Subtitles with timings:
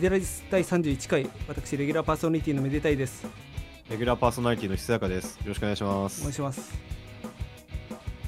[0.00, 3.26] デラジス第31回私レギュラーパーソナリティのめでたいです
[3.90, 5.36] レギュラーパーソナリティのひさやかです。
[5.38, 6.32] よろしくお願いしまお願すい。
[6.32, 6.72] します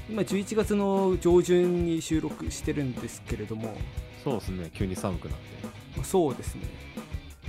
[0.09, 3.73] 今11月の上旬に収録してるんですけれども、
[4.23, 5.67] そうですね、急に寒くなって。
[5.95, 6.61] まあ、そうですね、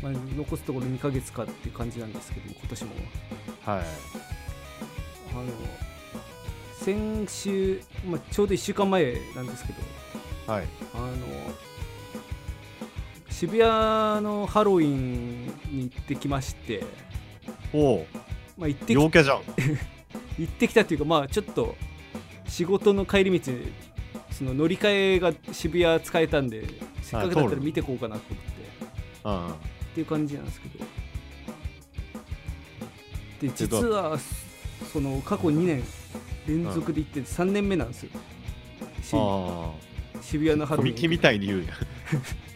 [0.01, 2.91] まあ、残すところ2ヶ月かっていう感じなんですけども今年も
[3.67, 3.85] はい。
[5.33, 5.45] あの
[6.81, 9.73] 先週、まあ、ちょうど1週間前なんですけ
[10.47, 10.67] どはい。
[10.95, 11.17] あの
[13.35, 16.85] 渋谷のハロウィンに行ってきまして、
[17.73, 18.07] おお、
[18.57, 19.43] まあ、行ってき陽キャじゃん。
[20.39, 21.75] 行ってきたっていうかまあちょっと
[22.47, 23.53] 仕事の帰り道
[24.31, 26.65] その乗り換えが渋谷使えたんで
[27.03, 29.55] せっかくだったら見てこうかなと思ってうん。
[29.55, 29.59] っ
[29.95, 30.85] ていう感じなんですけど
[33.41, 34.17] で実は
[34.93, 35.83] その過去2年
[36.47, 38.11] 連続で行って3年目なんですよ、
[39.03, 39.73] しあ
[40.23, 40.67] 渋谷のあ。
[40.69, 41.69] ハロウィンみたいに言うやん。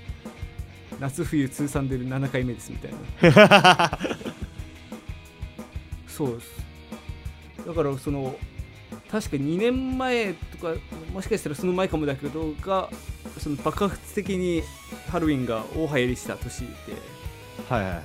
[1.00, 2.92] 夏冬通算で7回目ですみたい
[3.34, 3.98] な
[6.08, 6.50] そうです
[7.66, 8.36] だからその
[9.10, 10.74] 確か2年前とか
[11.12, 12.90] もしかしたらその前かもだけどが
[13.38, 14.62] その爆発的に
[15.10, 16.66] ハロウィンが大流行りした年で
[17.68, 18.04] はいはいはいはい。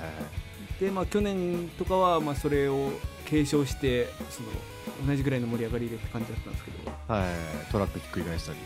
[0.80, 2.91] でまあ去年とかはまあそれを
[3.25, 4.50] 継承してその
[5.07, 7.39] 同じぐらいの盛り上がりでって感じだったんですけどはいはいはい。
[7.72, 8.57] トラックひっくり返したり。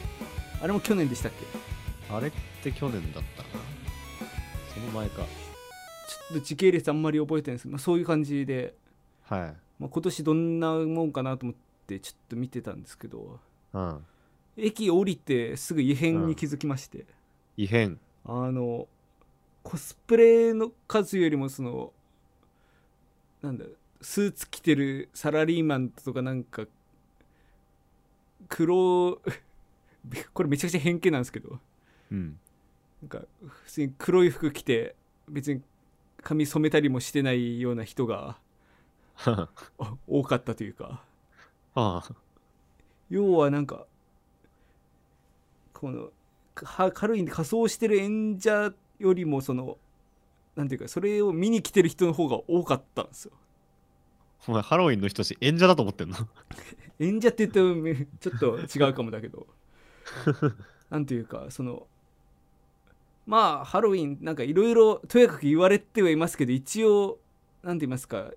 [0.62, 1.32] あれも去年でしたっ
[2.10, 2.14] け？
[2.14, 2.32] あれっ
[2.64, 3.50] て去年だったな。
[4.78, 5.16] その前か。
[5.16, 8.74] ちょっと時系列あんまり覚えてないんですけど、まあ、そういう感じで、
[9.24, 9.42] はい。
[9.80, 11.56] まあ、今年どんなもんかなと思っ
[11.88, 13.40] てちょっと見てたんですけど
[13.74, 14.06] うん。
[14.56, 17.06] 駅降りてすぐ異変に気づきまして、
[17.58, 18.00] 異変。
[18.26, 18.88] あの
[19.64, 21.94] コスプレの数よりもその
[23.42, 23.66] なんだ
[24.02, 26.66] スーツ着てるサラリーマンとかなんか
[28.50, 29.22] 黒
[30.34, 31.60] これめちゃくちゃ偏見なんですけど
[32.12, 32.40] うん。
[33.02, 33.22] なんか
[33.64, 34.96] 普通に黒い服着て
[35.30, 35.62] 別に
[36.24, 38.38] 髪染めたりもしてないような人が
[40.08, 41.04] 多かったというか。
[41.76, 42.04] あ。
[43.10, 43.86] 要はなんか
[45.74, 46.12] この
[46.56, 49.78] はハロウィンで仮装してる演者よりもその
[50.56, 53.32] なんていうかそれを見に来てる人の方が多かったんですよ。
[54.48, 56.18] お前ハロウィンの人たち演者だと思ってんの？
[57.00, 59.48] 演者って言うとめちょっと違うかもだけど。
[60.90, 61.86] なんていうかその
[63.28, 67.20] まあハロウィンなんかいろいろとやかく言われてはいますけど一応
[67.62, 68.32] なんて言いますか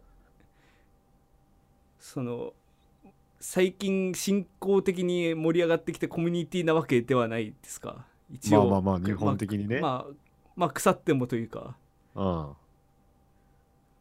[2.01, 2.53] その
[3.39, 10.13] 最近進行的に盛り上がってきたコミュニティなわけではないですか一応まあまあまあ日本的にねまあ、
[10.57, 11.77] まあ腐ってもというか
[12.17, 12.49] うん。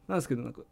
[0.08, 0.62] なんですけどなんか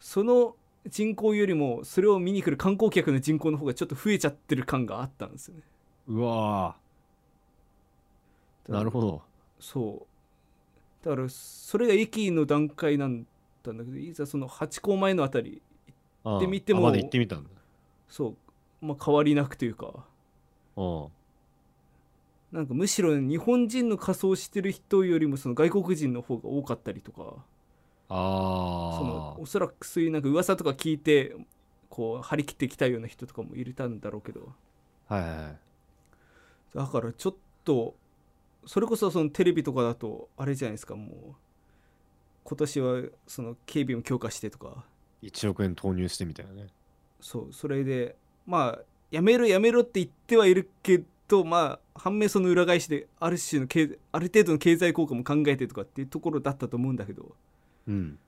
[0.00, 0.56] その
[0.88, 5.62] 人口よりもそれを見に来る観光客の人口の方がちょっと増えちゃってる感があったんですよね
[6.08, 9.22] うわーなるほど。
[9.62, 10.06] そ
[11.02, 13.24] うだからそれが駅の段階なん
[13.62, 15.62] だんだけどいざその八甲前のあたり
[16.24, 17.50] うんってみてもあまだ行ってみたんだ。
[18.08, 18.34] そ
[18.82, 20.04] うまあ変わりなくというか
[20.76, 21.06] うん。
[22.50, 27.36] なんかむしろ日本人の仮装してる人よりもその外国人の方が多かったりとか
[28.08, 29.40] あそのあ。
[29.40, 31.36] おそらくそういうなんか噂とか聞いて
[31.88, 34.52] こう張り切ってきたような人とかもいたんだろうけど
[35.08, 35.56] はいはいはい。
[36.74, 37.34] だからちょっ
[37.64, 37.94] と
[38.66, 41.34] それこそそのテレビとかだとあれじゃないですかもう
[42.44, 44.84] 今年はその警備も強化してとか
[45.22, 46.66] 1億円投入してみたいなね。
[47.20, 57.34] そうそれでまあやめろやめろって言ってはいるけどまあ反面その裏返しである種の経ある程度の経済効果も考えてとかっていうところだったと思うんだけど
[57.86, 58.18] うん。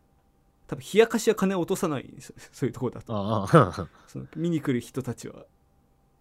[0.66, 2.14] 多分冷やかしは金を落とさない
[2.52, 3.88] そういうところだとああ。
[4.06, 5.44] その見に来る人たちは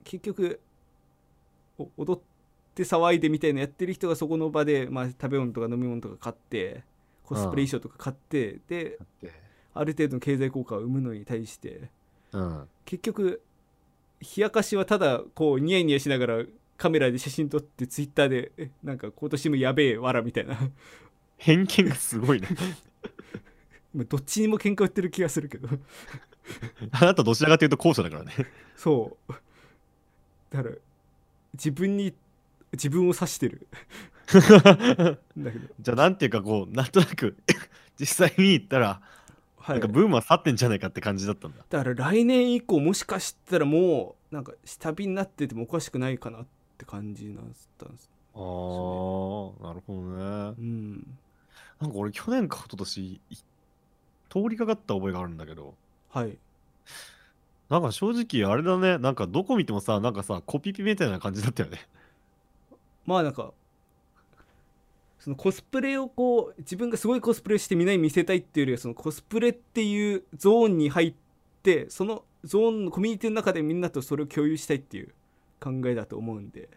[0.03, 0.59] 結局
[1.77, 2.32] お踊って
[2.81, 6.83] 騒いでみたいなやってる人がそこの場で、まあ、食べ物とか飲み物とか買って
[7.23, 8.97] コスプレ衣装とか買ってで
[9.73, 11.89] ある程度の経済効果を生むのに対して
[12.31, 12.67] うん。
[12.85, 13.41] 結局
[14.21, 16.43] 冷やかしはただこうニヤニヤしながら
[16.77, 20.57] カメラで写真撮ってツイッターでえなんか今年もやべえわらみたいな
[21.37, 22.47] 偏見がすごいね。
[23.93, 25.69] まあどっちにも喧嘩売ってる気がするけど
[26.91, 28.33] あなたどちらかというと後者だからね。
[28.75, 29.33] そう
[30.49, 30.75] だから
[31.53, 32.13] 自分に
[32.73, 33.67] 自分を指してる。
[34.27, 35.67] だけど。
[35.79, 37.37] じゃあなんていうかこう、なんとなく
[37.99, 39.01] 実際に行ったら、
[39.57, 41.65] はないんかブームは去ってんじゃないかって感じだったんだ。
[41.69, 46.45] だから来年以降もしかしたらもうなんか下火になっててもおかしくないかなっ
[46.77, 47.47] て感じなんっ
[47.77, 48.09] たんです。
[48.35, 50.55] ああ、なるほどね。
[50.57, 51.17] うん。
[51.79, 53.37] なんか俺去年か一昨年い
[54.29, 55.75] 通りかかった覚えがあるんだけど、
[56.09, 56.37] はい。
[57.69, 61.79] なんか正直あれだね、なんかどこ見てもさ、なんかさ、コピペみたいな感じだったよね。
[63.05, 63.53] まあなんか
[65.19, 71.13] そのコスプレをこう自分がすごいコスプレしてみんなに見せたいっていうよりはそのコスプレっていうゾーンに入っ
[71.63, 75.13] てそのゾーンのコミュニティの中でみんなとそれを共有したいっていう
[75.61, 76.67] 考えだと思うんで。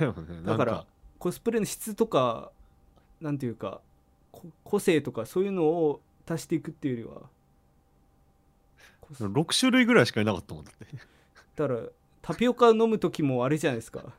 [0.00, 0.86] だよねだから
[1.18, 2.50] コスプレの質とか
[3.20, 3.80] なんていうか
[4.32, 7.22] こ個性とかそういうのを足していくっていうよりは。
[9.02, 10.86] コス6種類ぐらいしかいなかったもんだって。
[11.56, 11.80] だから
[12.22, 14.14] タピオカ飲む時もあれじゃないですか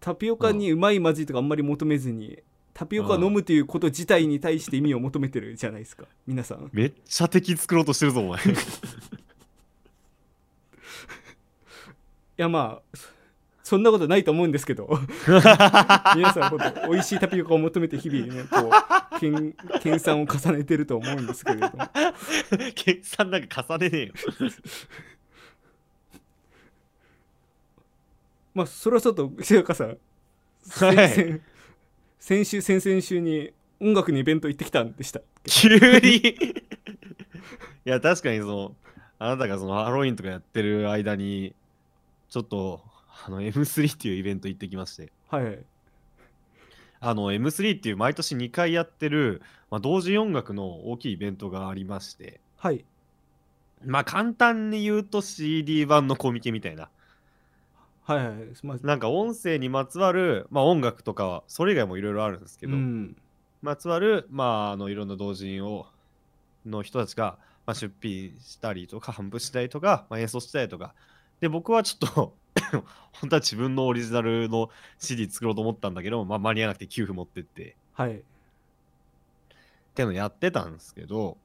[0.00, 2.38] タピオカにうまいまずいとかあんまり求めずに
[2.76, 6.04] タピオカを飲むということ自体に対して意味を求めてるじゃないですか。
[6.26, 6.68] 皆さん。
[6.72, 8.38] めっちゃ敵作ろうとしてるぞお前。
[8.38, 8.42] い
[12.36, 13.08] やまあそ
[13.70, 14.88] そんなことないと思うんですけど。
[16.14, 18.70] 皆さんほんと美味しいタピオカを求めて日々ねこ
[19.16, 21.78] う研研鑽を重ねてると思うんですけれども。
[22.76, 24.12] 計算なんか重ねねえよ
[28.56, 29.94] まあそれはちょっと石岡さん、は
[31.04, 31.08] い。
[31.10, 31.42] 先
[32.18, 35.68] 先週先々週に音楽にイベント行ってきたんでした急
[36.00, 36.16] に。
[36.16, 36.34] い
[37.84, 38.74] や確かにその
[39.18, 41.54] あなたがそのハロウィンとかやってる間に
[42.30, 42.80] ちょっと
[43.26, 45.12] あの M3 っていうイベント行ってきまして。
[45.28, 45.58] はいはい。
[47.00, 52.40] あの M3 っていう毎年2回やってる、まあ、同時音楽の大きいイベントがありまして。
[52.56, 52.86] はい。
[53.84, 56.88] まあ簡単に言うと CD 版のコミケみたいな
[58.06, 58.36] はいはい。
[58.62, 63.16] まあなんか音声にまつわる、まあ、音楽とかはそれ以外もいろいろあるんですけど、うん。
[63.62, 65.86] まつわる、まあ、あのいろんな同人を
[66.64, 70.94] の人たちが、まあ、出品したりとか販布したりとか、まあ、演奏したりとか。
[71.40, 72.34] で僕はちょっと
[73.20, 77.76] 本当は自分のオリジナルの CD 作ろうと思ったんだけど、まあ、間に合わなくて給付持ってって。
[77.92, 78.16] はい。
[78.16, 78.22] っ
[79.96, 81.38] ていうのやってたんですけど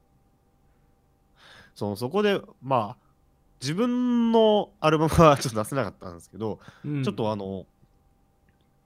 [1.74, 3.11] そのそこでまあ
[3.62, 7.04] 自分のアルバムはちょっと出せなかったんですけど、うん。
[7.04, 7.64] ちょっとあの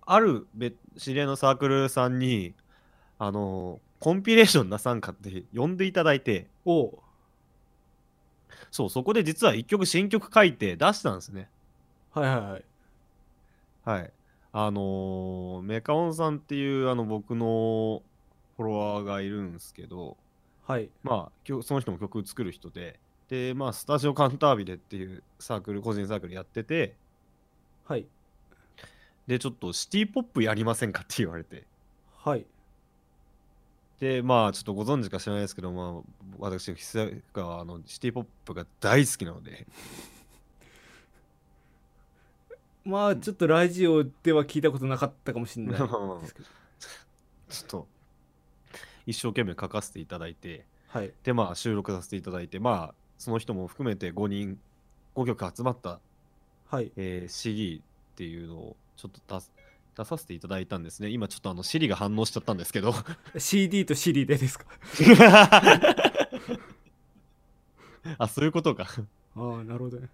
[0.04, 2.54] ある別知り合いのサークルさんに
[3.18, 6.46] あのコンピレーション出さんかって呼んでいただいて。
[6.66, 6.98] おう。
[8.70, 11.48] そうそこで実は一曲新曲書いて出したんですね。
[12.12, 12.64] はいはいはい。
[13.84, 14.12] はい。
[14.52, 18.02] あのーメカオンさんっていうあの僕の
[18.56, 20.16] フォロワーがいるんですけど
[20.66, 20.90] はい。
[21.02, 26.94] まあその人も曲作る人ででまあスタジオカンタービレっていうサークル個人サークルやってて。
[27.84, 28.06] はい。
[29.26, 31.64] でちょっとシティポップやりませんかって言われて。
[32.18, 32.46] はい。
[33.98, 36.02] でまあちょっとご存知か知らないですけどまあ
[36.38, 39.66] 私久がはあのシティポップが大好きなので。
[42.84, 46.48] まあちょっとラジオでは聞いたことなかったかもしれないですけど。
[47.48, 47.88] ちょっと
[49.06, 50.64] 一生懸命書かせていただいて。
[50.88, 51.12] はい。
[51.24, 54.58] でまあ収録させていただいてまあその人も含めて5人
[55.14, 56.00] 5曲集まった、
[56.70, 56.92] はい。
[56.96, 57.82] えー CD
[58.12, 59.52] っていうのをちょっと出す
[59.96, 61.08] 出させていただいたんですね。
[61.08, 62.92] 今ちょっとあの Siri が反応しちゃったんですけど。
[63.38, 64.66] CD と CD でですか？
[68.18, 68.86] あそういうことか。
[69.36, 70.08] ああなるほどね。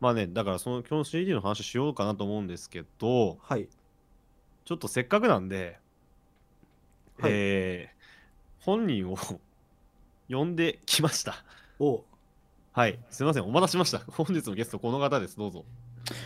[0.00, 3.68] まあねだからその今日 CD の話しようかなと思うんですけどはい。
[4.64, 5.78] ちょっとせっかくなんで、
[7.18, 7.30] はい。
[7.32, 7.96] えー
[8.60, 9.16] 本人を
[10.28, 11.44] 呼んできました。
[11.78, 12.04] おう
[12.76, 15.64] はいすいませんお待たせしました本日のゲストこの方ですどうぞ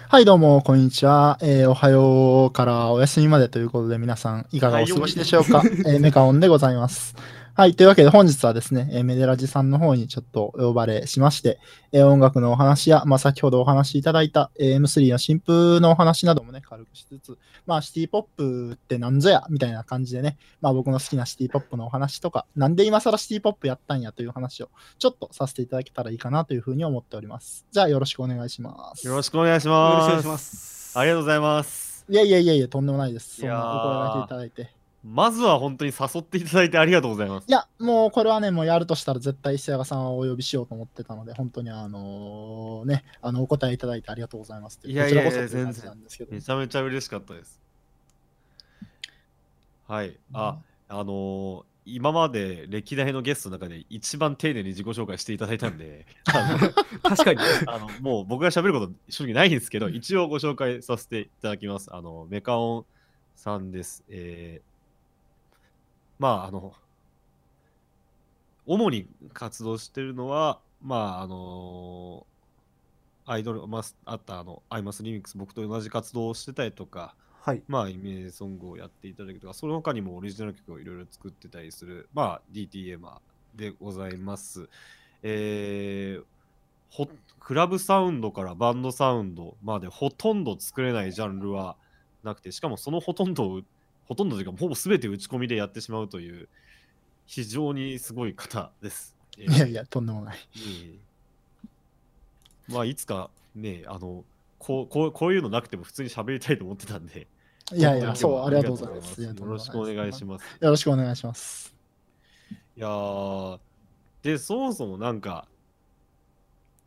[0.08, 1.38] はい、どうも、こんにちは。
[1.40, 5.62] えーおはようからお休みまでということで、皆さん、いかがお過ごしでしょうか？
[5.64, 7.14] えーメカオンでございます。
[7.60, 11.58] はい、というわけで、本日はですね、えーメデラジさんの方にちょっとお呼ばれしまして、
[11.92, 27.66] えー音楽のお話や、まあ、先ほどお話しいただいた、えー M3 の新風のお話などもね、軽くしつつ、まあ、シティポップってなんぞやみたいな感じでね、まあ、僕の好きなシティポップのお話とか、なんで今更シティポップやったんやという話を、ちょっとさせていただけたらいいかなというふうに思っております。
[27.70, 29.06] じゃあ、よろしくお願いします。
[29.06, 33.36] よろしくお願いしよろしくおます願いしますありがとうございますいやいやいやいや、とんでもないです。
[33.36, 34.79] そんいやーなお声掛けいただいて。
[35.02, 46.32] まずは本当に誘っていただいてありがとうございますいや、もうこれはね、もうやるとしたら絶対伊勢谷さんをお呼びしようと思ってたので、本当にあのね、あの、お答えいただいてありがとうございますってういやいやいやこちらこそという感じ全然なんですけど。
[46.34, 47.60] めちゃめちゃ嬉しかったです
[49.88, 56.58] はいああのー今まで歴代のゲストの中で一番丁寧に自己紹介していただいたんで あの
[57.02, 61.92] 確かにあのもう僕が喋ること正直ないんですけど、一応ご紹介させていただきます。
[61.92, 62.84] あのメカオン
[63.34, 64.04] さんです。
[64.08, 64.69] えー、
[66.20, 66.74] まあ、あの、
[68.66, 72.26] 主に活動してるのは、まあ、あの
[73.26, 83.00] アイドル、まあ、あったあの、アイマスリミックス、僕と同じ活動をしてたりとか、はいまあ、イメージソングをやっていただくとか、その他にもオリジナル曲をいろいろ作ってたりする、まあ、DTM
[83.56, 84.68] でございます。
[85.22, 86.24] えー
[86.90, 87.08] ほ
[87.38, 91.76] クラブサウンドからバンドサウンドまでほとんど作れないジャンルは
[92.24, 93.62] なくてしかもそのほとんどを
[94.10, 96.48] ほとんどというかほぼ全て打ち込みでやってしまうという
[97.26, 99.14] 非常にすごい方です。
[99.38, 100.36] えーいやいや、とんでもない。
[102.66, 104.24] まあいつかねあの
[104.58, 107.28] こうこうこういうのなくても普通に喋りたいと思ってたんで
[107.72, 109.22] いやいや、そう、ありがとうございます。
[109.22, 110.44] よろしくお願いします。
[110.60, 111.72] よろしくお願いします。
[112.76, 113.60] いやー
[114.24, 115.46] でそもそもなんか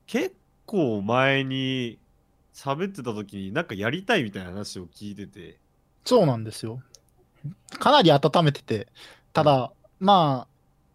[0.08, 2.00] 結構前に
[2.54, 5.58] 喋ってた時になんかやりたいみたいな話を聞いてて
[6.04, 6.82] そうなんですよ。
[7.80, 8.88] かなり温めてて、
[9.34, 10.54] ただ、まあ、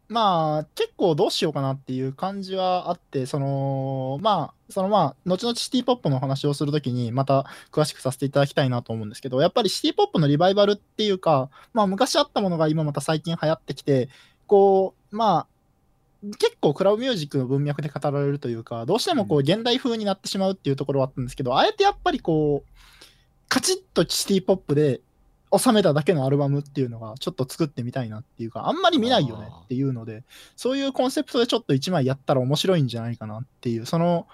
[0.09, 14.09] まあ、結構どうしようかなっていう感じはあって、その、まあ、そのまあ、後々シティポップの話をするときに、また詳しくさせていただきたいなと思うんですけど、やっぱりシティポップのリバイバルっていうか、まあ、昔あったものが今また最近流行ってきて、
[14.47, 15.47] こう、まあ、
[16.39, 22.71] 結構クラブミュージックの文脈で語られるというか、どうしてもこう現代風になってしまうっていうところはあったんですけど、あえてやっぱりこう、
[23.49, 25.01] カチッとシティポップで
[25.57, 30.25] 収めただけのアルバムっていうのがちょっと作ってみたいなっていうか、あんまり見ないよねっていうので、
[30.57, 34.27] そういうコンセプトでちょっと1枚やったら面白いんじゃないかなっていう、その、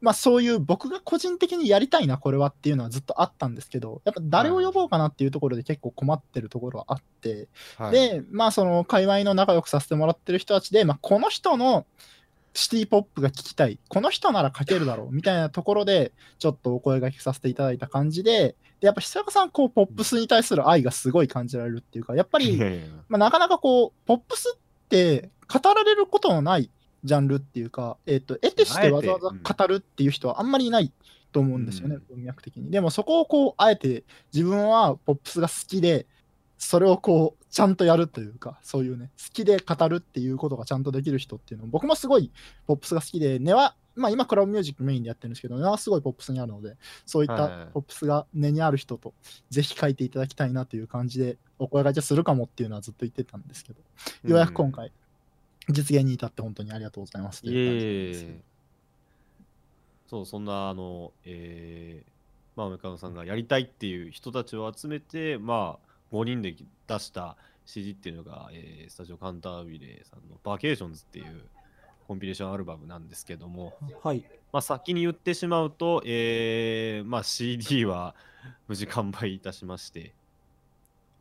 [0.00, 7.92] まあそういう僕が個人的にやりたいな、これはっていうのはずっとあったんですけど、やっぱ誰を呼ぼうかなっていうところで結構困ってるところはあって、はい。
[7.92, 11.86] で、まあその界隈の仲良くさせてもらってる人たちで、まあこの人の
[12.54, 15.08] シティポップが聞きたい、この人なら書けるだろう。
[15.14, 22.58] みたいなところで、ちょっとお声掛けさせていただいた感じで、でやっぱ久岡さん、こう、ポップスに対する愛がすごい感じられるっていうか、やっぱり
[23.08, 26.70] まあ、なかなかこう、ポップスって語られることのない
[27.04, 30.92] ジャンルっていうか、えっ、と、得てしてわざわざ語るっていう人はあんまりいない
[31.32, 32.02] と思うんですよね、うん。
[32.16, 32.70] 文脈的に。
[32.70, 36.06] でもそこをこう、あえて自分はポップスが好きで、
[36.58, 42.30] それをこう、ちゃんとやるというか、そういうね、好きで語るっていうことがちゃんとできる人っていうの僕もすごい
[42.66, 46.76] ポップスが好きで、根は、まあ今クラブミュージックメインでやってるんですけど、根はすごいポップスにあるので、
[47.06, 49.14] そういったポップスが根にある人と、
[49.50, 53.80] ぜひ書いていただきたいなという感じで、お声掛けするかもっていうのはずっと言ってたんですけど、
[54.28, 54.92] ようやく今回、
[55.68, 58.14] 実現に至って本当にありがとうございますという感じで。
[58.14, 58.24] す。
[58.26, 58.50] え。
[60.06, 62.10] そうそんなあのえー
[62.56, 66.54] まあ梅川さんがやりたいっていう人たちを集めてまあ5人で
[66.86, 71.42] 出した CD っていうのが、えースタジオカンタービレーさんの「バケーションズ」っていう
[72.08, 74.24] コンピレーションアルバムなんですけども、はい。
[74.52, 78.16] まあ、先に言ってしまうと、えーまあ、CD は
[78.66, 80.12] 無事完売いたしまして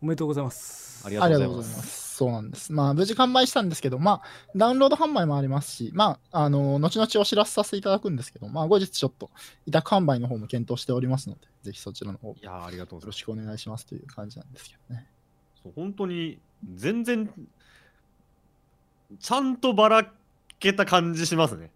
[0.02, 2.10] おめでとうございますありがとうございます。
[2.16, 2.74] そうなんです。
[2.74, 9.30] まあ、無事完売したんですけど、まあ、ダウンロード販売もありますし、まあ、あの、後々お知らせさせていただくんですけど、まあ、後日ちょっと
[9.66, 15.08] 委託販売の方も検討しておりますので、ぜひそちらの方よいやーありがとうございますろしくお願いしますという感じなんですけどね。
[15.64, 16.40] そう本当に
[16.76, 17.30] 全然
[19.20, 20.12] ちゃんとばら
[20.60, 21.72] けた感じしますね。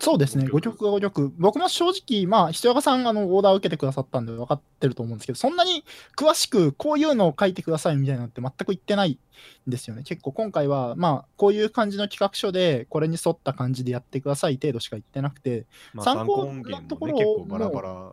[0.00, 1.32] そうですね、5 5曲が5曲。
[1.38, 5.84] 僕も正直、まあ、ひとやかさん、あの、オーダーを受けてくださったんで分かってると思うんですけど、そんなに
[6.16, 9.18] 詳しく、こういうのを書いてくださいみたいなのって全く言ってない
[9.68, 10.02] んですよね。
[10.02, 18.12] 結構今回は、まあ、こういう感じの企画書で、これに沿った感じでやってください程度しか言ってなくて、まあ、参考参考音な源ところね結構バラバラ。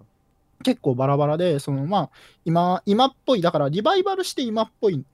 [0.63, 2.09] 結構バラバラで、そのまあ、
[2.43, 5.05] 今、今っぽい、だからリバイバルして今っぽい、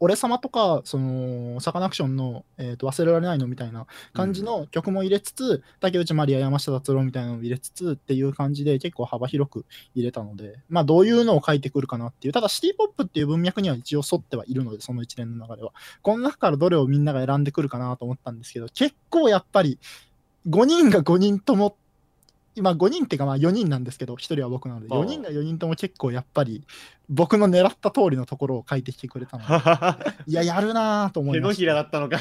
[0.00, 15.72] 俺様とか、その、サカナクションの、えーと忘れられないのみたいな感じの曲も入れつつ、竹内まりや山下達郎みたいなのを入れつつっていう感じで結構幅広く入れたので、まあどういうのを書いてくるかなっていう、ただシティポップっていう文脈には一応沿ってはいるので、その一連の流れは。
[16.02, 19.78] この中からどれをみんなが選んでくるかなと思ったんですけど、結構やっぱり
[20.48, 21.76] 5人が5人とも、
[22.54, 26.64] 今5人っていうかまあ4人なんですけど、1人は僕なので、ああ4人が4人とも結構やっぱり
[27.08, 31.60] 僕の狙った通りのところを書いてきてくれたので、 いや、やるなぁと思い手のました。
[31.60, 32.18] ひらだったのか。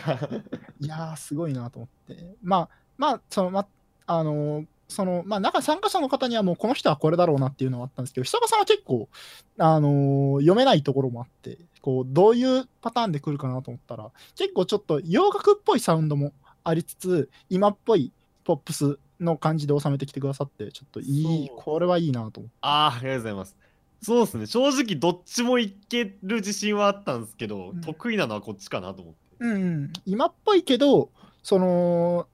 [0.79, 2.35] いやー、すごいなと思って。
[2.41, 3.67] まあ、まあ、その、ま、
[4.05, 9.09] あのーその、まあ、中参加者の方にはもうこの人はこれだろうなっていうのはあったんですけど、久岡さんは結構、
[9.57, 16.31] あのー読めないところもあって、こう、どういうパターンで来るかなと思ったら、結構ちょっと洋楽っぽいサウンドも
[16.63, 18.13] ありつつ、今っぽい
[18.45, 22.57] ポップスの感じで収めてきてくださって、ちょっといい、これはいいなと思って。
[22.61, 23.57] あーありがとうございます。
[24.01, 29.19] そうですね、正直どっちもいける自信はあったんですけど、うん得意なのはこっちかなと思って。
[29.39, 31.09] うんうん、今っぽいけど、
[31.43, 32.27] その、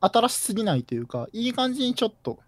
[0.00, 2.38] 新しすぎないというか、いい感じにちょっと、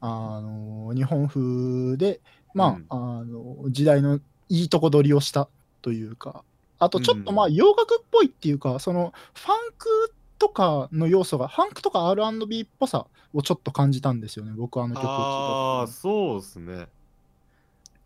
[0.00, 2.20] あの、日本風で、
[2.54, 5.48] まあ、うんあの、時代のいいとこ取りをした
[5.82, 6.44] というか、
[6.78, 16.88] あとちょっとうんまあ、洋楽っぽいっていうか、その、ファンクとかの要素が、ファンクとか R&B っぽさをちょっと感じたんですよね、僕はあの曲を聴いたああ、そうですね。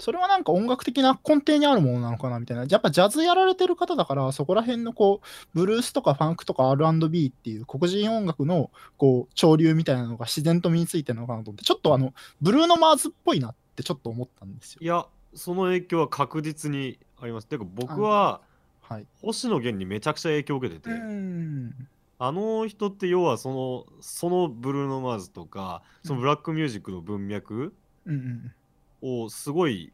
[0.00, 2.66] それはなんか音楽的な根底にあるものなのかなみたいな。
[2.68, 12.12] やっぱジャズやられてる方だから、そこら辺のこう、ブルースとかファンクとか R&B っていう黒人音楽のこう、潮流みたいなのが自然と身についてるのかなと思って、ちょっとあの、
[12.42, 14.80] ブルーノ・マーズっぽいなってちょっと思ったんですよ。
[14.82, 17.46] いや、その影響は確実にあります。
[17.46, 18.40] てか僕は
[18.88, 19.06] はい。
[19.22, 21.88] 星野源にめちゃくちゃ影響を受けてて、うん。
[22.18, 27.74] あの人って要はそのそのブルーノ・マーズとかそのブラックミュージックの文脈
[28.06, 28.54] うんうん。
[29.00, 29.92] をすごい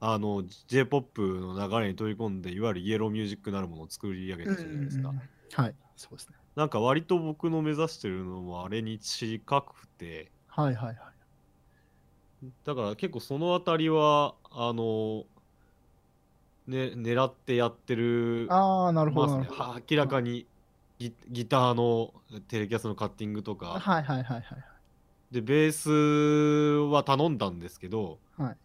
[0.00, 5.12] あの J-POP の流れに取り込んでいわゆるイエローミュージックなるものを作り上げたじゃないですか。
[5.52, 5.74] はい。
[5.96, 6.36] そうですね。
[6.56, 10.96] なんか割と僕の目指してるのもあれに近くてはいはいはい。
[12.64, 15.24] だから結構そのあたりはあの
[16.66, 19.38] ね狙ってやってるああ、なるほど。
[19.38, 20.46] ねなるほどは明らかに
[21.00, 22.12] ギギターの
[22.48, 24.44] テレキャスのカッティングとかはいはいはいはい。
[25.32, 28.56] でベースは頼んだんですけど、はい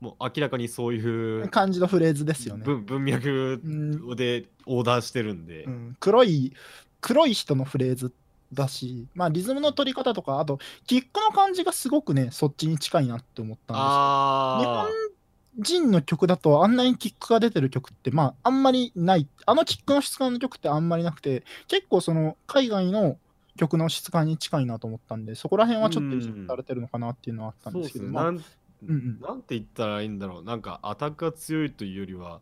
[0.00, 2.64] もう明らかにそういう感じのフレーズですよね。
[2.64, 6.52] 文文脈うんでオーダーしてるんで、うん、黒い、
[7.00, 8.12] 黒い人のフレーズ
[8.52, 14.88] だし、まあリズムの取り方とか、あと、キックの感じがすごくね、そっちに近いなって思ったんですよ。
[14.90, 15.13] 日本
[15.58, 19.28] あ人の曲だとあんなにキックが出てる曲って、まああんまりない。
[19.46, 23.18] あのキックの質感の曲ってあんまりなくて、結構その海外の
[23.56, 28.44] 曲の質感に近いなと思ったんで、そこら辺はちょっと意識されてるのかなっていうのはあったんでけど、まあん,、うん
[28.82, 29.20] うん。
[29.20, 30.44] なんて言ったらいいんだろう。
[30.44, 32.40] なんかアタックが強いというよりは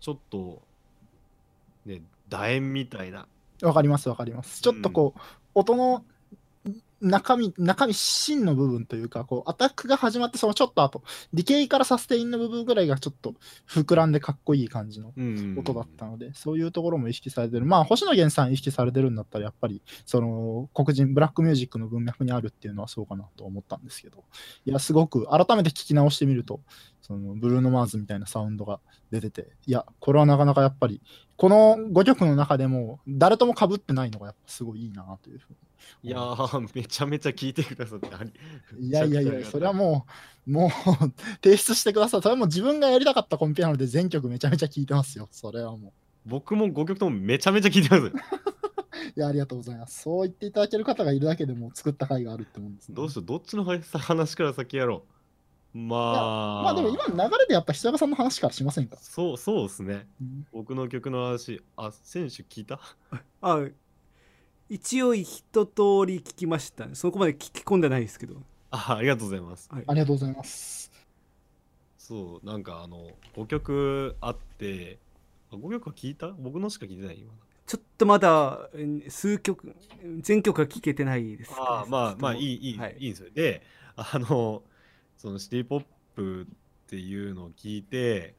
[0.00, 0.62] ちょっと
[1.86, 3.26] ね楕円みたいな。
[3.62, 4.60] わかりますわかります。
[4.60, 5.20] ちょっとこう、
[5.54, 6.04] 音の
[7.04, 11.02] 中身、中身、芯の部分というか、こう、アタックが始まって、そのちょっと後、
[11.34, 13.34] ディケイからサステインの部分ぐらいがちょっと
[13.68, 17.66] 膨らんでかっこいい感じのうん音だったので、そういうところも意識されてる。
[17.66, 24.24] まあ、星野源さん意識されてるんだったら、やっぱり、その、黒人、ブラックミュージックの文脈にあるっていうのはそうかなと思ったんですけど、
[24.64, 26.60] いや、すごく、改めて聞き直してみると、
[27.02, 31.02] その、ブルーノ・マーズみたいなサウンドが出てて、いや、これはなかなかやっぱり、
[31.36, 35.56] この5曲の中でも、誰とも被ってないのが、やっぱすごいいいなというふうに。
[36.02, 38.32] いやーめちゃめちゃ聞いてくださってあり
[38.78, 40.06] いやいやいや、それはも
[40.46, 40.70] う、もう、
[41.42, 42.22] 提出してください。
[42.22, 45.28] それはもう自分がやりたかったコンピなので、全曲めちゃめちゃ聴いてますよ。
[45.30, 45.92] それはも
[46.26, 48.12] 僕も5曲ともめちゃめちゃ聞いてますう。
[49.16, 50.02] いや、ありがとうございます。
[50.02, 52.94] そう言っていただける方がいるだけでもう作った回があるってもんですね。
[52.94, 55.14] どうしようどっちの話から先やろう
[55.76, 62.78] まあまあでも今の流れでやっぱ久山さんの話からしませんか、そうそうですねうん僕の曲の話あ選手聞いた？
[63.42, 63.66] あ
[64.68, 66.86] 一応一通り聞きました。
[66.94, 68.42] そこまで聞き込んでないですけど。
[68.70, 69.68] あありがとうございます。
[69.70, 69.84] はい。
[69.86, 70.90] ありがとうございます。
[71.98, 74.98] そうなんかあの5曲あって
[75.50, 76.28] あ5曲は聞いた？
[76.28, 77.32] 僕のしか聞いてない今
[77.66, 79.74] ちょっとまだえ数曲
[80.20, 82.96] 全曲は聞けてないです、ああまあまあいいいい、はい。
[82.98, 83.30] い、いんですよ。
[83.32, 83.62] で
[83.96, 84.62] あの
[85.16, 86.46] そのシティ・ポップっ
[86.88, 88.34] ていうのを聞いて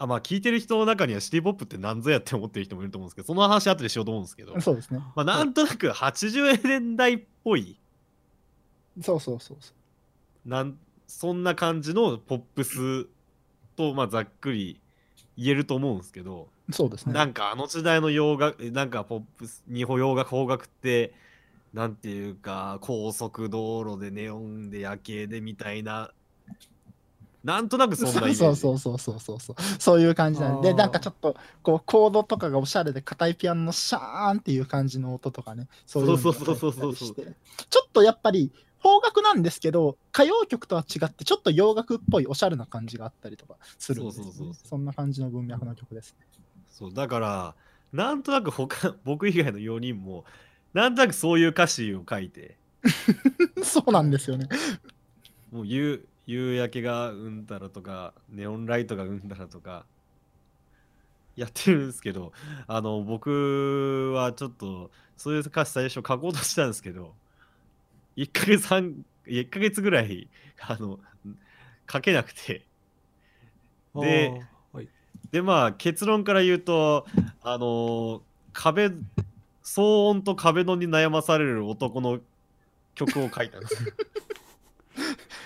[0.00, 4.98] あまあ聞いてる人の中にはシティ・ポップって何ぞやって思ってる人もいると思うんですけどその話後でしようと思うんですけど、そうですね。
[5.14, 7.78] まあ、なんとなく80年代っぽい
[9.02, 9.74] そうそうそうそ
[10.46, 13.08] なんそんな感じのポップス
[13.76, 14.80] と、まあ、ざっくり
[15.36, 16.72] 言えると思うんですけど、う。
[16.72, 17.12] そうですね。
[17.12, 21.12] なんかあの時代の洋楽なんかポップス日本洋楽邦楽って
[21.74, 26.10] なんていうか高速道路でネオンで夜景でみたいな
[27.42, 29.56] なんとなくそんなイメそうそうそうそうそうそう。
[29.78, 30.74] そういう感じなんで。
[30.74, 35.68] なんかちょっとこうコードとかがおしゃれで硬いピアノのシャーンっていう感じの音とかね。
[35.86, 44.12] そうそうそうそうそうそうちょっとやっぱり邦楽なんですけど歌謡曲とは違ってちょっと洋楽っぽいおしゃれな感じがあったりとかするんで。
[44.12, 44.68] すよねそうそうそうそう。
[44.68, 46.26] そんな感じの文脈の曲ですね。
[46.68, 47.54] そうだから
[47.92, 50.24] なんとなく他僕以外の4人も
[50.74, 52.58] なんとなくそういう歌詞を書いて。
[53.62, 54.48] そうなんですよね。
[55.50, 59.84] もう夕夕焼けがうんだらとかネオンライトがうんだらとか
[61.34, 62.32] やってるんですけど
[62.68, 67.14] あの僕はちょっとそういう歌詞最初書こうとしたんですけど
[68.16, 70.28] 1ヶ月半1ヶ月ぐらい
[70.60, 71.00] あの
[71.90, 72.64] 書けなくて。
[73.92, 74.40] で
[74.72, 74.88] はい。
[75.32, 77.06] でまあ結論から言うと
[77.42, 78.90] あの壁
[79.64, 82.20] 騒音と壁ドンに悩まされる男の
[82.94, 83.92] 曲を書いたんですよ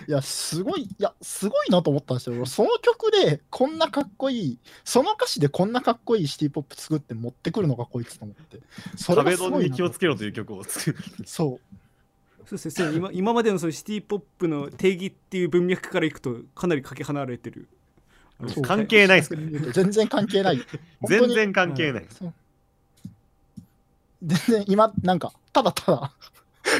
[0.06, 2.46] いやすごいいやすごいなと思ったんですよ。
[2.46, 8.58] その曲でこんなかっこいいその歌詞でこんなかっこいいシティポップ作って持ってくるのかこいつと思って。
[8.96, 10.98] それが壁ドンに気をつけろという曲を作る。
[11.24, 12.46] そう。
[12.46, 12.70] そうですね。
[12.70, 17.68] そう今今までのそのシティ・ポップの定義っていう文脈からいくとかなりかけ離れてる。
[18.62, 19.30] 関係ないっす
[19.72, 20.60] 全然関係ない。
[21.08, 22.06] 全然関係ない。
[24.22, 26.12] 全然今、なんか、ただただ、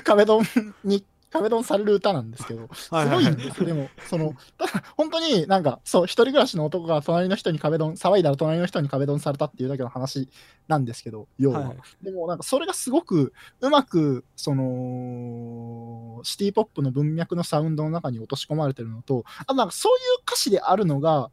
[0.02, 0.44] 壁ドン
[0.82, 10.28] に、壁ドンされる歌なんですけど、 すごいんです、でも、その、ただ、本当になんか、そう、一人暮らしの男が隣の人に壁ドン、騒いだら隣の人に壁ドンされたっていうだけの話
[10.68, 11.60] なんですけど、要は。
[11.60, 11.78] はい。
[12.02, 21.30] でもなんかそれがすごくうまくそのシティポップの文脈のサウンドの中に落とし込まれてるのと、あとなんかそういう歌詞であるのが、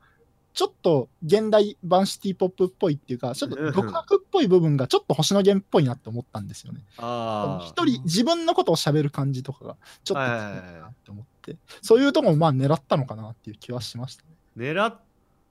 [0.54, 6.82] ちょっと現代版シティポップっぽいっていうか、ちょっと独白っぽい部分がちょっと星野源っぽいなって思ったんですよね。
[6.98, 14.30] あ一人自分のことを喋る感じとかがちょっとなって思って、そういうとこもまあ狙ったのかなっていう気はしましたね。
[14.58, 15.00] 狙っ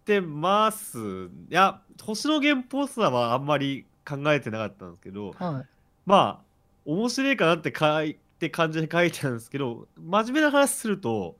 [0.04, 0.98] てます。
[0.98, 5.66] いや、星野源っぽさはあんまり考えてなかったんですけど、はい。
[6.04, 6.44] まあ、
[6.84, 11.36] 面白いかなって書いて感じで書いてたんですけど、真面目な話すると、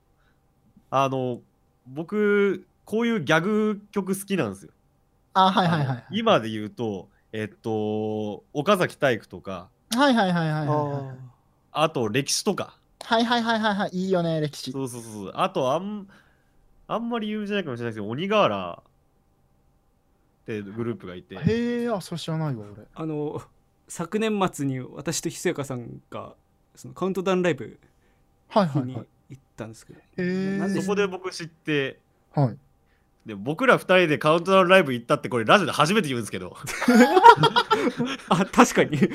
[0.91, 1.41] あの、
[1.87, 4.73] 僕、こういうギャグ曲好きなんですよ。
[5.35, 6.05] あ、はいはいはい。
[6.11, 11.17] 今で言うと、えっと、岡崎体育とか、はいはいはいはいはいはい。
[11.71, 13.91] あと歴史とか、はいはいはいはいはい。
[13.93, 14.73] いいよね、歴史。
[14.73, 16.09] そうそうそうそう、あとあん、
[16.89, 18.83] あんまり有名じゃないかもしれないですけど、鬼瓦っ
[20.47, 22.89] てグループがいて、へえ、あ、それ知らないわ、俺。
[22.93, 23.41] あの
[23.87, 26.35] 昨年末に私とひそやかさんが
[26.75, 27.77] そのカウントダウンライブに
[28.49, 29.07] はいはいはい。
[29.29, 30.59] 行ったんですけど、へえ。
[30.59, 32.01] なんでそこで僕知って、
[32.35, 32.57] はい。
[33.27, 36.57] で僕ら二人でカウントダウンライブ行ったってこれラジオで初めて言うんですけど。
[38.31, 38.99] あ確かに。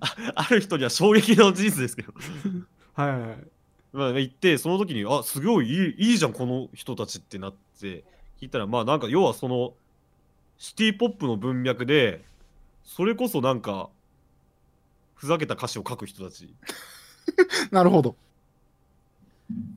[0.00, 2.12] あある人には衝撃の事実ですけど、
[2.94, 3.38] はいはいはい。
[3.92, 8.04] まあ、行ってその時にあすごいいいいいじゃんこの人たちってなって
[8.40, 9.72] 聞いたらまあなんか要はその
[10.58, 12.24] シティポップの文脈で
[12.84, 13.88] それこそなんか
[15.14, 16.54] ふざけた歌詞を書く人たち。
[17.70, 18.16] なるほど。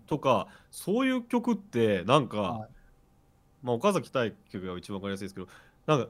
[0.10, 2.70] とかそういう曲ってなんか、はい
[3.62, 5.48] まあ岡崎体育が一番わかりやすいですけど
[5.86, 6.10] なんか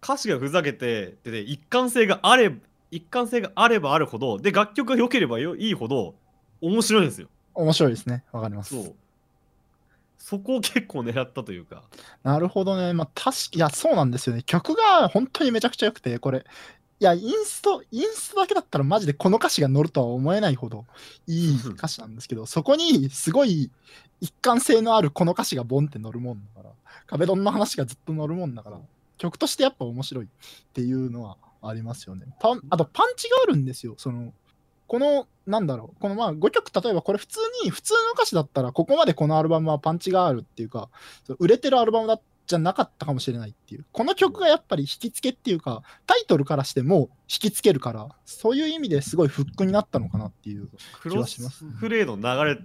[0.00, 2.54] 歌詞がふざけてでで一貫性があれ
[2.92, 6.14] 一貫性があればあるほどで楽曲が良ければよいいほど
[6.60, 8.22] 面白いんですよ面白いですね。
[8.30, 8.74] わかります。
[8.74, 8.94] そう
[10.16, 11.84] そこを結構狙ったというか
[12.22, 12.92] なるほどね。
[12.92, 14.42] まあ、確か、いや、そうなんですよね。
[14.42, 16.44] 曲が本当にめちゃくちゃ良くて、これ、
[17.00, 20.84] いや、インスト、インストだけだったらマジでこの歌詞が乗るとは思えないほど
[21.26, 23.70] いい歌詞なんですけど、そこにすごい
[24.20, 26.74] 一貫性のあるこの歌詞がボンって乗るもんだから、
[27.06, 28.80] 壁ドンの話がずっと乗るもんだから、
[29.16, 30.28] 曲としてやっぱ面白いっ
[30.72, 32.26] ていうのはありますよね。
[32.40, 33.94] パンあと、パンチがあるんですよ。
[33.96, 34.32] その、
[34.86, 40.88] この、なんだろう、このまあ5曲、例えばこれ普通に、普通の歌詞だったら、ここまでこのアルバムはパンチがあるっていうか、
[41.38, 43.84] 売れてるアルバムだじゃなかったかもしれないっていう。
[43.92, 50.68] この曲がやっぱり引き付けっていうか、タイトルからしても引き付けるから、そういう意味ですごいフックになったのかなっていう。
[51.00, 52.60] クロスフレードの流れ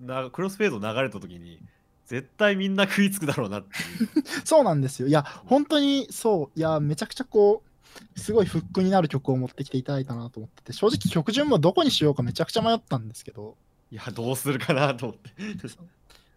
[0.00, 1.62] なクロスフェード流れた時に
[2.06, 3.68] 絶対みんな食いつくだろうなって
[4.44, 5.06] そうなんですよ。
[5.06, 13.56] いや、本当にそう、いや、めちゃくちゃこう、すごいフックになる曲を持ってきていただいたなと思ってて、正直曲順もどこにしようかめちゃくちゃ迷ったんですけど、
[13.92, 15.30] いやどうするかなと思って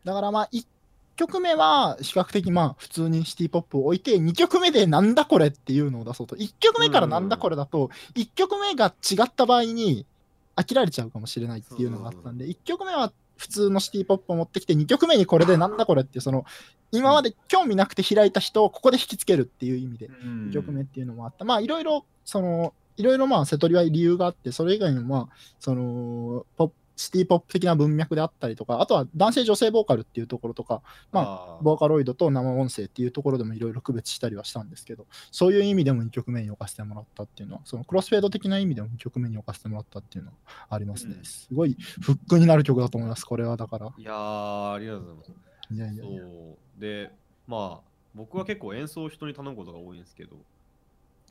[0.03, 0.65] だからまあ、1
[1.15, 6.35] 曲目は比較的まあ、普通にシティポップを置いて、2曲目でなんだこれっていうのを出そうと。
[6.35, 10.05] 1曲目からなんだこれだと、1曲目が違った場合に
[10.55, 16.45] 飽きられちゃうかもしれないっていうのがあったんで、1曲目は普通のシティポップを持ってきて、2曲目にこれでなんだこれっていう、その、
[16.91, 21.43] 今まで興味なくて開いた人をここで引きつけるっていう意味で、2曲目っていうのもあった。
[21.43, 40.37] まあ、いろいろ、その、いろいろまあ、瀬戸りは理由があって、それ以外にもまあ、その、ポップシティポップ的な文脈であったりとか、あとは男性女性ボーカルっていうところとか、まあボーカロイドと生音声っていうところでもいろいろ区別したりはしたんですけど、そういう意味でも2曲目に置かせてもらったっていうのは、そのクロスフェード的な意味でも2曲目に置かせてもらったっていうのは
[40.69, 41.15] ありますね。
[41.17, 43.93] うんすごいフックになる曲だと思います、これはだから。
[43.97, 45.31] いやーありがとうございます
[45.71, 46.03] いやいや。
[46.03, 47.11] そうで
[47.47, 50.37] まあ僕は結構演奏を人に頼むことが多いんですけど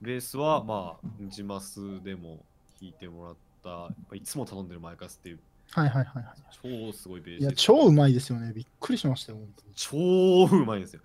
[0.00, 2.44] ベースはまあジマスでも
[2.80, 5.40] 弾いてもらったいつも頼んでるマイカスっていう
[5.74, 7.40] はいはいはいは超すごいベーい。
[7.40, 8.52] いや、超うまいですよね。
[8.52, 9.38] びっくりしましたよ。
[9.74, 11.00] 超うまいんですよ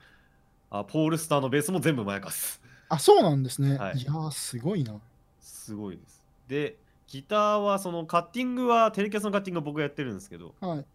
[0.69, 3.77] あポールスターのベースも全部マイカスあ、そうなんですね。
[3.77, 4.99] はいい、やー、すごいな。
[5.39, 6.77] すごいですで
[7.07, 10.85] ギターはそのカッティングはテレキャスのカッティングは僕がやってるんですけどはい。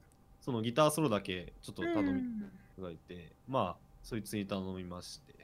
[0.41, 5.35] そのギターソロだけちょっと頼みうんがいて、まあ、そいつに頼みまして、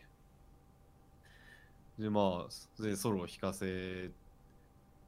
[1.99, 4.11] で、まあ、で、ソロを弾かせ、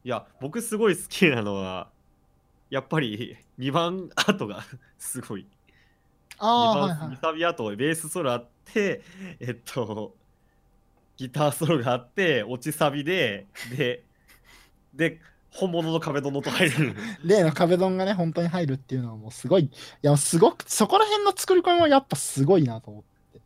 [0.04, 1.88] いや、僕すごい好きなのは、
[2.70, 4.64] やっぱり2番アートが
[4.98, 5.46] すごい。
[6.38, 7.10] ああ、2はいはい。
[7.10, 9.02] 番サビアート、ベースソロあって、
[9.40, 10.16] えっと、
[11.16, 14.04] ギターソロがあって、落ちサビで、で、
[14.94, 16.94] で、本物の壁ドンの音入る。
[17.24, 19.70] 例の壁ドンがね、本当に入るっていうのはもうすごい、い
[20.02, 23.40] や、すごく、そこら辺の作り込みはやっぱすごいなと思って。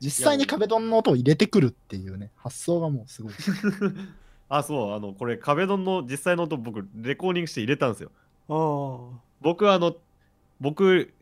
[0.00, 3.34] 実際に壁ドンの音を入れてくるっていうね、発想がもうすごい。
[4.48, 8.10] あ、そう、あの、これ、壁ドンの実際の音、僕、レコーディングして入れたんですよ。
[8.48, 9.96] あ僕はあの
[10.60, 11.12] 僕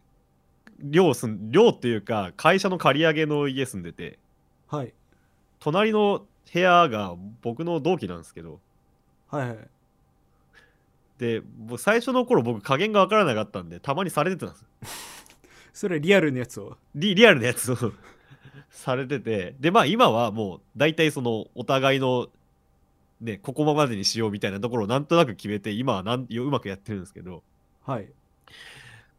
[0.78, 4.18] 寮住ん寮っていうか会社の借り上げの家住んでて。
[4.68, 4.92] あはい。
[5.60, 8.60] 隣の部屋が僕の同期なんですけど。
[9.28, 9.58] はいはい。
[11.18, 14.64] でもう最初の頃僕加減が分からなかったんでたまにされてたんです。
[15.72, 16.76] それはリアルなやつを？
[16.94, 17.76] リリアルなやつを
[18.70, 19.54] されてて。
[19.58, 22.28] でまあ今はもう大体そのお互いの
[23.20, 27.42] ねここまでにしようみたいなところをなんとなく決めて今はなんうまくやってるんですけど。
[27.84, 28.08] はい。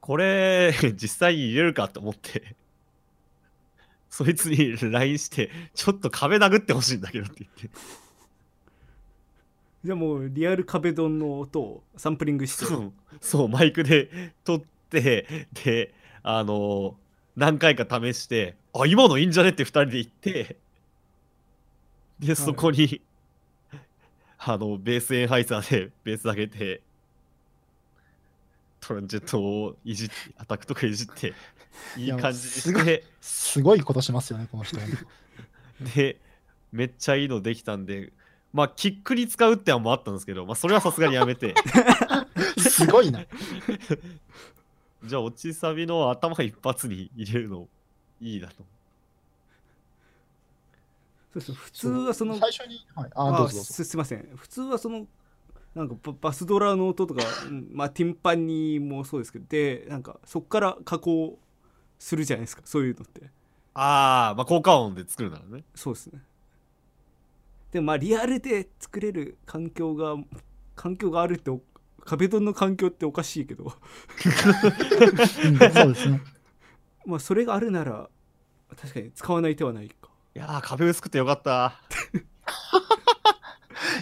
[0.02, 2.56] これ 実際に入れるかと思って
[4.10, 7.70] そいつに LINE してちょっと壁殴ってほしいんだけどって言って。
[9.84, 12.66] じゃあもうリアル壁ドンの音をサンプリングして。
[12.66, 16.98] そうそうマイクで撮ってであの
[17.36, 20.58] 何回か試してあ今のいいんじゃねって2人で言って
[22.20, 23.02] でそこに、
[24.48, 26.82] あのベースエンハイザーでベース上げて
[28.80, 31.34] トランジェットをいじってアタックとかいじって
[31.98, 34.78] いい感じにすごいしてすごいことしますよね、この人。
[35.96, 36.20] で
[36.72, 38.14] めっちゃいいのできたんで
[38.54, 41.56] まあキックに使うって案もあったんですけど、まあ、それはさすがにやめて
[42.60, 43.26] すごいな。
[45.04, 47.68] じゃあ落ちサビの頭一発に入れるの
[48.22, 48.64] いいなと
[51.36, 53.74] そうそう普通はその最初に、はい、あ、あどうぞどうぞ。
[53.74, 54.30] すすいません。
[54.36, 55.06] 普通はその
[55.74, 61.38] なんかババスドラの音とか、うんまあ、ティンパニーもそうですけどでなんかそっから加工
[62.00, 63.30] するじゃないですかそういうのって。
[63.74, 65.66] ああまあ効果音で作るならね。
[65.76, 66.22] そうですね。
[67.72, 70.16] でもまあリアルで作れる環境が
[70.78, 71.62] 環境があるってお
[72.06, 73.66] 壁ドンの環境っておかしいけど。
[73.66, 73.72] うん。
[75.74, 76.22] そうですね。
[77.06, 78.10] まあそれがあるなら
[78.78, 80.05] 確かに使わない手はないか
[80.36, 81.80] いやー壁薄くてよかった。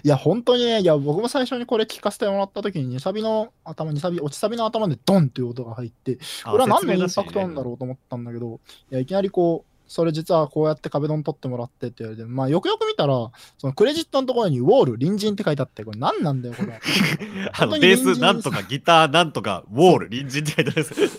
[0.03, 8.59] いや、本当にね、いや、僕も最初にこれ聞かせてもらった時に、2サビの頭、2サビ、落ちサビの頭でドンっていう音が入って、これは何のインパクトなんだろうと思ったんだけど、
[8.91, 13.13] いや、いきなりこう、それ実はこうやって壁ドン取ってもらってって言われて、まあ、よくよく見たら、
[13.59, 16.79] そのクレジットのところにウォール、隣人って書いてあって、これ何なんだよ、これ。
[17.53, 21.17] あのベースなんとかギターなんとかウォール隣人って書いてあるんです ウォ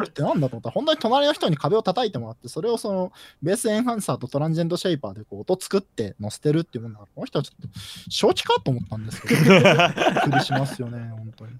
[0.00, 7.78] ールってなんだと思ったら、本当に隣の人に壁を叩いてもらって、それをそのベースエンハンサーとトランジェントシェイパーでこう音作って乗せてるっていうもんだから、この人はちょっと
[8.10, 11.52] 正気かと思ったんですけど、びっくりしますよね、本当に。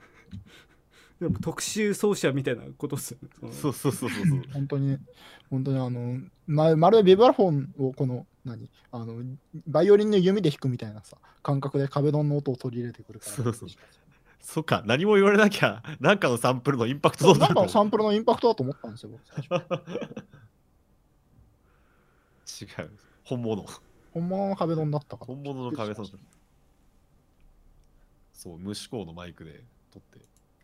[1.21, 3.29] でも特殊奏者みたいなことっすよね。
[3.53, 4.43] そうそうそうそうそう。
[4.53, 4.99] 本当に、
[5.51, 8.71] 本当にあの、ままるでビブラフォンをこの、何？
[8.93, 9.17] あの、
[9.67, 13.33] バイオリンの弓で弾くみたいなさ、感覚で壁ドンの音を取り入れてくるから。
[13.33, 13.69] そうそう
[14.41, 19.63] そっか何も言われなきゃなんかのサンプルのインパクトそうなんかサンプルのインパクトだと思ったんですよ、僕最初。
[22.65, 22.91] 違う。
[23.25, 23.67] 本物。
[24.15, 25.35] 本物の壁ドンだったから。
[25.35, 26.07] 本物の壁ドン
[28.33, 30.19] そう無指向のマイクで撮って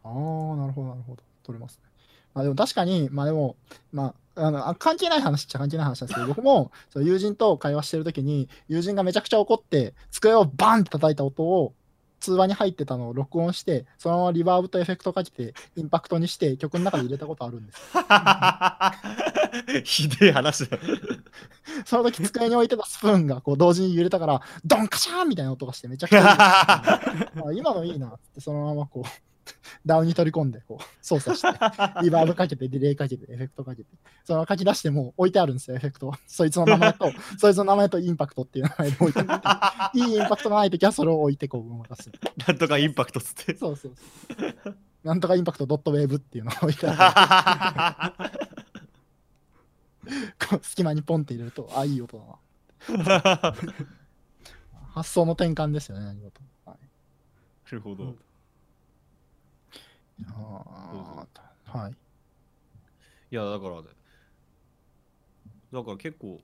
[0.05, 1.23] ああ、なるほど、なるほど。
[1.43, 1.91] 取れますね。
[2.35, 3.57] まあでも確かに、まあでも、
[3.93, 11.73] まあ、あのあ関係ない話っちゃ関係ない話なんですけど、 僕もそう友人と会話してるときに、友人がめちゃくちゃ怒って、机をバンって叩いた音を
[12.21, 18.03] 通話に入ってたのを録音して、そのままリバーブとエフェクトかけて、インパクトにして、曲の中で入れたことあるんですよ。
[19.85, 20.79] ひでえ話だ
[21.87, 27.01] その時机に置いてたスプーンがこう同時に揺れたから、ドンカシャーンみたいな音がして、めちゃくちゃいいあ
[27.53, 29.09] 今のいいなって、そのままこう、
[29.87, 31.49] DAW に取り込んで、こう、操作して、
[32.03, 33.91] リバーブかけて、ディレイかけて、エフェクトかけて、
[34.25, 36.13] その書き出してもう置いてあるんですよ、エフェクト。
[36.27, 40.01] そいつの名前と、 そいつの名前とインパクトっていう名前で置いてある。
[40.01, 42.11] いいインパクトがないときはそれを置いてこう動かす。
[42.47, 44.77] なんとかインパクトつってそうそうそう。
[45.03, 48.39] なんとかインパクトドットウェーブっていうのを置いてある。
[50.49, 52.39] こう隙間にポンって入れると、あ、いい音だな。
[54.95, 56.47] 発想の転換ですよね、何事も。
[56.67, 56.79] はい
[57.65, 58.05] なるほど。
[58.05, 58.07] い
[60.23, 61.27] やー
[61.75, 61.93] はい。
[63.33, 63.89] いや、だからね。
[65.73, 66.41] だから結構、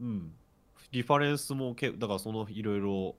[0.00, 0.32] うん。
[0.90, 3.14] リファレンスもけ、だからそのいろいろ、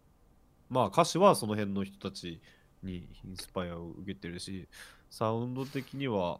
[0.70, 2.42] まあ歌詞はその辺の人たち
[2.84, 4.68] にインスパイアを受けてるし、
[5.10, 6.40] サウンド的には、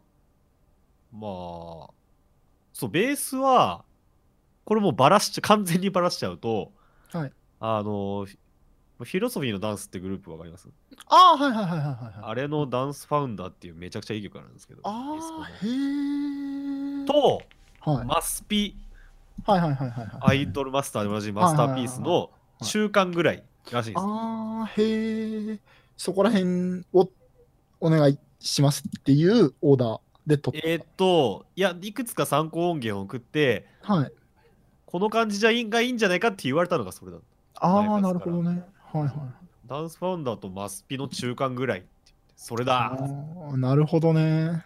[1.10, 1.90] まあ、
[2.74, 3.82] そう、ベースは、
[4.66, 6.70] これもうバラしちゃ、完全にバラしちゃうと、
[7.12, 8.26] はいあの、
[8.98, 10.68] フィロソフィーのダンスってグループわかります？
[11.06, 12.14] ああ、はいはいはいはいはい。
[12.22, 15.68] あれのダンスファウンダーっていうめちゃくちゃいい曲なんですけど、ああ、へ
[17.02, 17.06] え。
[17.06, 17.42] と、
[17.80, 18.76] はい、マスピ、
[19.46, 20.20] はいはいはいはいはい。
[20.20, 22.30] アイドルマスターで同じマスターピースの
[22.60, 24.00] い中間ぐらいらしいです。
[24.00, 25.58] ああ、へえ。
[25.96, 27.08] そこら辺を
[27.80, 30.68] お願いしますっていうオーダーで取った。
[30.68, 34.12] えーっと、いや、いくつか参考音源を送って、はい。
[34.86, 37.18] この感じじゃいいんがいいんじゃないかって言われたのがそれだ。
[37.56, 38.64] ああ、前なるほどね。
[38.92, 39.12] はいはい。
[39.66, 41.84] ダンスファウンダーとマスピの中間ぐらい
[42.36, 42.96] それあだ
[43.52, 44.64] あ、なるほどね。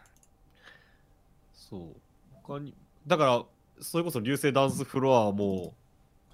[1.53, 1.81] そう。
[2.45, 2.75] 他に、
[3.07, 3.45] だから、
[3.81, 5.75] それこそ流星ダンスフロアはも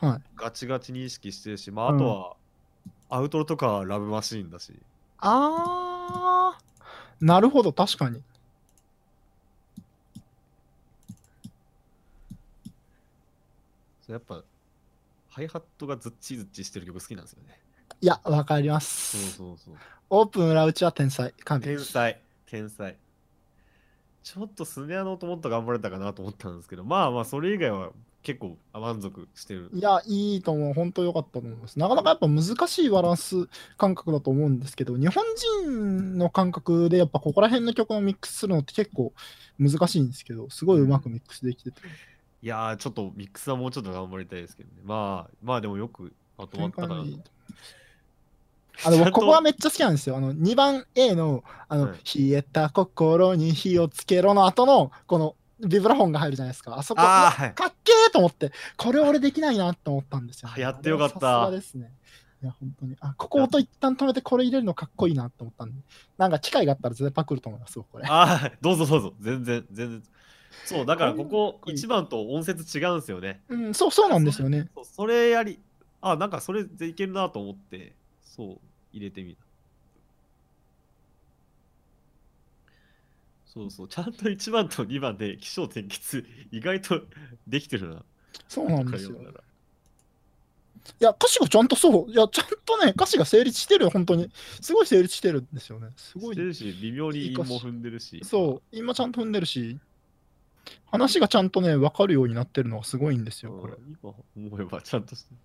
[0.03, 0.21] うはい。
[0.37, 2.37] ガチガチに意識してるし、まあ、あとは、
[3.09, 4.75] アウトロとかはラブマシーンだし。
[5.19, 8.21] あー、なるほど、確かに。
[14.09, 14.43] やっぱ、
[15.29, 17.68] ハイハットがズッチズッチしてる曲好きなんですよね。
[18.01, 19.33] いや、わかりまそうす。
[19.33, 19.75] そうそう。
[20.11, 21.35] オープン裏打ちは天才。
[21.61, 22.97] 天才、天才。
[24.23, 27.91] ちょっとスネアの音もっと頑張れたかなと思ったんですけど、まあまあ、それ以外は
[28.23, 29.71] 結構満足してる。
[29.73, 30.75] いや、いいと思う。
[30.75, 31.79] 本当良かったと思います。
[31.79, 35.25] なかなかやっぱ難しいバランス感覚だと思うんですけど、日本
[35.65, 39.13] 人の感覚でやっぱここら辺の曲をミックスするのって結構
[39.59, 41.81] 難しいんですけど、すごいうまくミックスできてて。
[42.43, 44.83] いやー、ちょっとミックスはもうちょっと頑張りたいですけどね。
[44.85, 47.01] まあ、まあでもよくまとまったかな。
[47.03, 47.21] いい
[48.85, 50.17] あのここはめっちゃ好きなんですよ。
[50.17, 56.79] あの2番 A のあの、はい冷えた心に火をつけろの後のこのビブラフォンが入るじゃないですか。
[56.79, 61.93] あそこ、あーはいかっけーと思って、これ俺できないなって思ったんですよ、やってよかったさすがですね。
[62.43, 62.97] いや、本当に。
[63.01, 65.75] あ、ここ音一旦止めてこれ入れるのかっこいいなって思ったんで、
[66.17, 68.05] なんか機会があったら絶対パクると思いますよ、これ。
[68.09, 69.15] ああ、どうぞどうぞ。
[69.21, 70.03] 全然、全然。
[70.65, 73.41] そう、だからここかっこいい1番と音節違うんですよね。
[73.49, 74.69] うん、そう、そうなんですよね。
[74.85, 75.59] それやり、
[76.01, 77.95] あ、なんかそれでいけるなと思って、
[78.37, 78.59] そう、
[78.93, 79.43] 入れてみた。
[83.47, 87.01] そうそう、ちゃんと1番と2番で起承転結、意外と
[87.47, 88.03] できてるな。
[88.49, 89.17] そうなんですよ。
[91.01, 94.31] いや、歌詞がちゃんとそう、いや、ちゃんとね、歌詞が成立してるよ、本当に。
[94.61, 95.89] すごい成立してるんですよね。
[95.97, 96.35] すごい。
[96.35, 98.21] してるし、微妙に韻も踏んでるし。
[98.25, 99.79] そう、今ちゃんと踏んでるし、
[100.91, 103.75] 話がちゃんとね、分かるようになってるのがすごいんですよ、これ。
[103.75, 105.37] うん今思えばちゃんとしてる。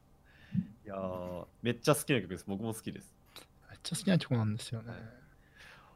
[0.85, 2.45] いやー、めっちゃ好きな曲です。
[2.47, 3.13] 僕も好きです。
[3.69, 4.93] めっちゃ好きな曲なんですよね。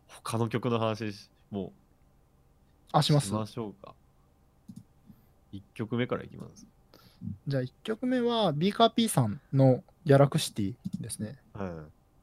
[0.07, 1.73] 他の曲の話しも
[2.93, 3.27] あ、うします？
[3.27, 3.93] しましょうか。
[5.53, 6.65] 1曲目からいきます。
[7.47, 11.37] じゃあ1曲目は、ビーカー P さんのギャラクシティですね。
[11.53, 11.69] はい。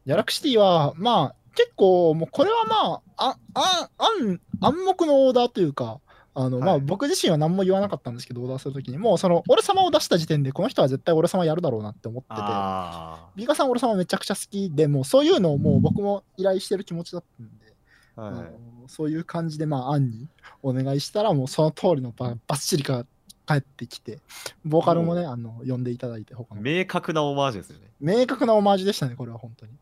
[0.07, 6.01] ギャラクシティは、まあ、結構、もうこれはまあ、あ、あ、暗、暗黙のオーダーというか、
[6.35, 17.75] あの、まあ、はい僕自身は何も言わなかったんですけど、オーダーするときに、もう、その、俺様を出した時点で、この人は絶対俺様やるだろうなって思ってて、あビーカーさん俺様めちゃくちゃ好きで、もうそういうのをもう僕も依頼してる気持ちだったんで、
[18.17, 18.23] あ。
[18.23, 18.47] はい。
[18.87, 20.29] そういう感じで、まあ、アンに
[20.63, 23.07] お願いしたら、もうその通りのババッチリか
[23.47, 24.19] 帰ってきて、
[24.65, 26.61] ボーカルもね、あの呼んでいただいて、他の。
[26.61, 27.87] 明確なオマージュですよね。
[28.01, 29.73] 明確なオマージュでしたね、これは本当に。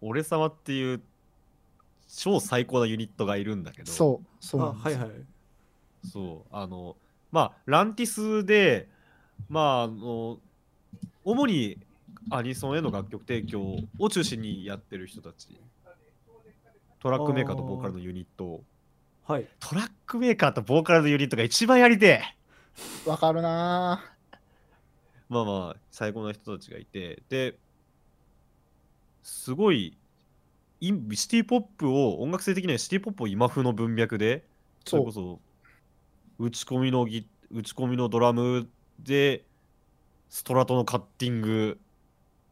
[0.00, 1.00] 俺様っていう
[2.14, 5.10] 超最高なユニットがいるんだけど、そう、そうはいはい
[6.04, 6.54] そう。
[6.54, 6.96] あの
[7.32, 8.88] まあランティスで
[9.48, 10.38] まああの
[11.24, 11.78] 主に
[12.30, 15.48] アニソンへの楽曲提供を中心にやってる人たち。
[17.00, 18.62] トラックメーカーとボーカルのユニット。
[19.26, 19.46] はい。
[19.60, 22.22] トラックメーカーとボーカルのユニットが一番やりて
[23.06, 23.08] え。
[23.08, 24.02] わかるな
[25.28, 27.22] まあまあ最高な人たちがいて。
[27.28, 27.56] で
[29.22, 29.96] すごい
[30.80, 34.98] インシティポップを音楽性的にはシティポップを今風の文脈でぁそう。
[34.98, 35.40] それこそ
[36.38, 38.68] 打ち込みのギ打ち込みのドラム
[38.98, 39.44] で
[40.28, 41.78] ストラトのカッティング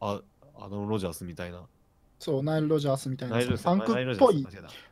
[0.00, 0.20] あ
[0.58, 1.62] あのロジャースみたいな。
[2.18, 4.48] そう、ナイル・ロジャースみたいな、ファンクっぽいフ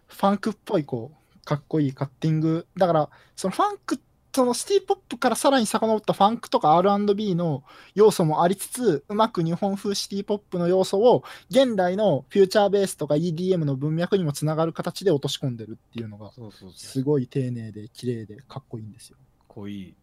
[0.09, 2.67] ァンクっぽい、こう、かっこいいカッティング。
[2.77, 4.01] だから、そのファンク、
[4.33, 7.65] そのシティポップからさらに遡ったファンクとか R&B の
[7.95, 16.31] 要素もありつつ、うまく日本風シティポップの要素を現代のフューチャーベースとか EDM の文脈にもつながる形で落とし込んでるっていうのが、
[16.77, 19.17] すごい丁寧で綺麗でかっこいいんですよ。
[19.17, 19.95] かっこいい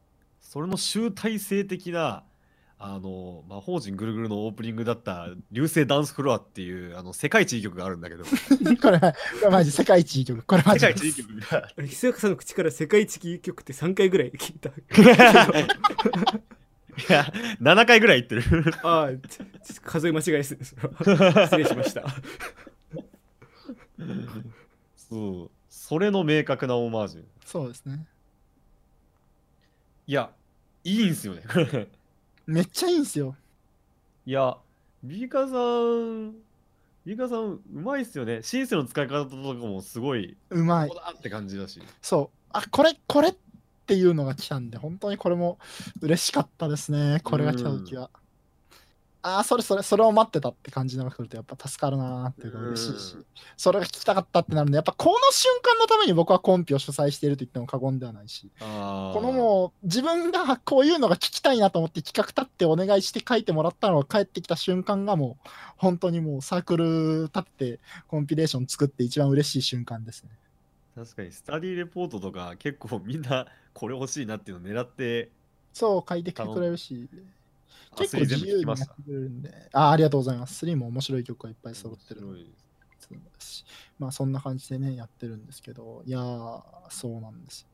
[0.42, 2.24] それの集大成的な
[2.80, 8.24] あの魔法陣ぐるぐるのオープニングだった「流星ダンスフロア」っていうあの世界一いい曲があるんだけど。
[8.82, 9.08] これ、こ
[9.44, 10.44] れマジ世界一いい曲。
[10.44, 11.40] これマジ世界一いい曲。
[11.40, 14.70] があれひそやかさんの口から世界一キー曲って3回ぐらい聞いた。
[14.70, 14.74] い
[17.12, 18.74] や7回ぐらい言ってる。
[18.84, 20.52] ああちょちょっと数え間違いです。
[20.52, 20.76] ねそ
[21.06, 22.04] れは失礼しました。
[24.96, 25.52] そう。
[25.70, 27.24] それの明確なオマージュ。
[27.44, 28.06] そうですね。
[30.06, 30.32] いや
[30.84, 31.44] いいんすよね
[32.48, 33.36] めっちゃいいんすよ。
[34.26, 34.58] いや
[35.04, 36.36] ビーカーさん
[37.06, 40.96] ビーカーさんうまいっすよねシンセの使い方とかもすごいうまいこ。
[40.96, 42.38] こだって感じだしそう。
[42.50, 43.36] あ、これ、これっ
[43.86, 45.60] ていうのが来たんで、本当にこれも
[46.02, 47.20] 嬉しかったですね。
[47.24, 48.10] これが来た時は。
[49.22, 53.16] ああ、それそれ、それを待ってたって感じのが来ると、やっぱ助かるなーっていうか嬉しいし。
[53.16, 53.26] うん、
[53.58, 70.30] それが聞きたかったってなるんで、やっぱこの瞬間のために僕はコンピを主催していると言っても過言ではないし、このもう自分がこういうのが聞きたいなと思って企画立ってお願いして書いてもらったのが帰ってきた瞬間がもう本当にもうサークル立ってコンピレーション作って一番嬉しい瞬間ですね。
[70.96, 75.30] 確かにスタディレポートとか結構みんなこれ欲しいなっていうのを狙って
[75.72, 77.16] そう書いてくれるし、あ
[77.98, 80.66] 結構自由にやってくれるんで、あありがとうございます。
[80.66, 82.46] 3も面白い曲がいっぱい揃ってるので
[84.00, 87.68] まあそんな感じでね、やってるんですけど、いやー、そうなんですよ。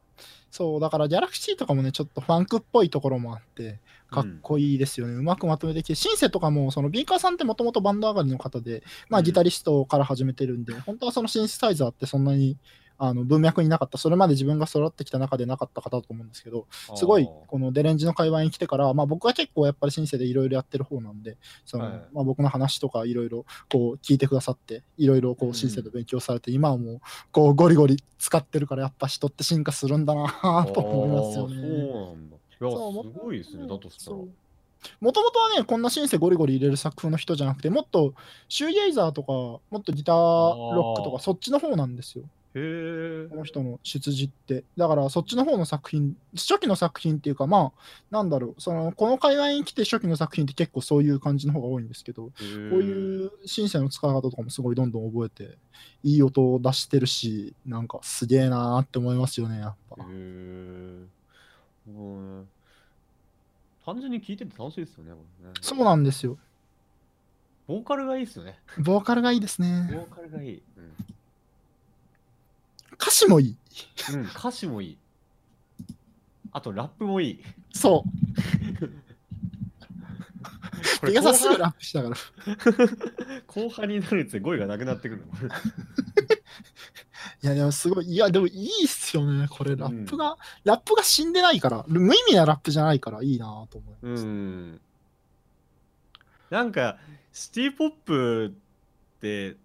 [0.51, 3.79] そう、だからギャラクシーとかもね、ちょっとファンクっぽいところもあって、
[4.11, 5.13] かっこいいですよね。
[5.13, 12.57] うまくまとめてきて、シンセとかも、そのビーカーさんってもともとバンド上がりの方で、まあうんギタリストから始めてるんで、本当はそのシンセサイザーってそんなに
[12.97, 31.55] あの文脈になかった、それまで自分が育ってきた中でなかった方だと思うんですけど、すごいこのデレンジの会話に来てから、まあ、僕は結構やっぱりシンセでいろいろやってる方なんで、そのはいまあ、僕の話とかいろいろこう聞いてくださって、いろいろこううんシンセで勉強されて、今はもうこうゴリゴリ使ってるから、やっぱ人って進化するんだなと思いますよね。
[31.55, 32.35] そうなんだ。
[32.35, 34.17] いや、すごいですね、だとしたら。
[34.99, 38.13] もともとはね、こんなシンセゴリゴリ入れる作風の人じゃなくて、もっと
[38.49, 42.25] シューゲイザーとか、もっとギターロックとか、そっちの方なんですよ。
[42.55, 43.35] へえこ。
[43.37, 44.63] の人の出自って。
[44.77, 47.81] だからそっちの方の作品、初期の作品っていうか、まあ、
[48.11, 52.47] なんだろう、そのこの界隈に来て初期の作品って結構そういう感じの方が多いんですけど、ここう
[52.83, 55.57] いうシンセの使い方とかもすごいどんどん覚えて、
[56.03, 60.05] いい音を出してるし、なんかすげえなーって思いますよね、やっぱへ。
[60.09, 61.05] え。
[61.87, 62.47] うん
[63.85, 65.17] 単純に聞いてて楽しいですよね、ね。
[65.59, 66.37] そうなんですよ。
[67.67, 68.59] ボーカルがいいですよね。
[68.77, 69.89] ボーカルがいいですボね。
[69.91, 70.61] ーカルがいい。
[70.77, 70.93] うん
[73.03, 73.57] 歌詞もいい。
[74.13, 74.97] うん、歌詞もいい。
[76.53, 77.43] あと、ラップもいい。
[77.73, 78.09] そう。
[81.01, 82.15] こピガサすぐラップしたから。
[83.47, 85.33] 後半 になるにつれ語彙がなくなってくるの。
[87.43, 94.25] いや、でもすごい、いや、でもいいっすよね、これ、ラップが、ラップが死んでないから、無意味なラップじゃないからいいなと思います。
[94.25, 94.81] うん。
[96.49, 96.97] なんか、
[97.33, 98.53] シティポップ
[99.17, 99.57] って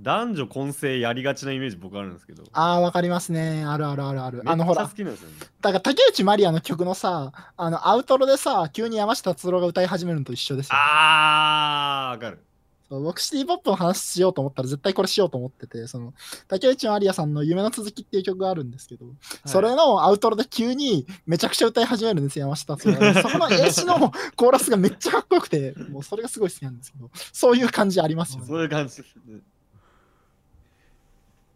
[0.00, 2.44] 男女混成やりがちなイメージ僕あるんですけど。
[2.52, 3.64] ああ、わかりますね。
[3.64, 4.42] あるあるあるある。
[4.46, 5.34] あの、ほらめっちゃ好、きなんですよね。
[5.60, 10.72] だから竹内まりやの曲のさ、あの、アウトロでさ、急に山下達郎が歌い始めるのと一緒ですよ。
[10.74, 12.44] あー、わかる。
[12.88, 16.14] そう僕、シティポップの話しようと思ったら絶対これしようと思ってて、その、
[16.46, 19.04] 竹内まりやさんの夢の続きっていう曲があるんですけど、
[19.44, 23.20] それのアウトロで急にめちゃくちゃ歌い始めるんですよ、山下達郎が。
[23.20, 28.46] そこの英詞の コーラスがめっちゃかっこよくて、もうそれがすごい好きなんですけど、そういう感じありますよね。
[28.46, 29.40] そういう感じですね。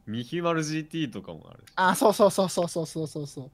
[0.06, 1.72] ミヒマル GT とかもあるし。
[1.76, 3.50] あ、そうそうそうそうそうそうそうそう。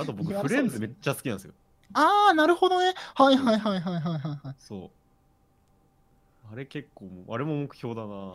[0.00, 1.54] あと僕、フレンズめっちゃ好きなんですよ。
[1.92, 2.94] ああ、なるほどね。
[3.14, 4.54] はいはいはいはいはいはいはい。
[4.58, 4.90] そう。
[6.52, 8.32] あれ結構あれも目標だな。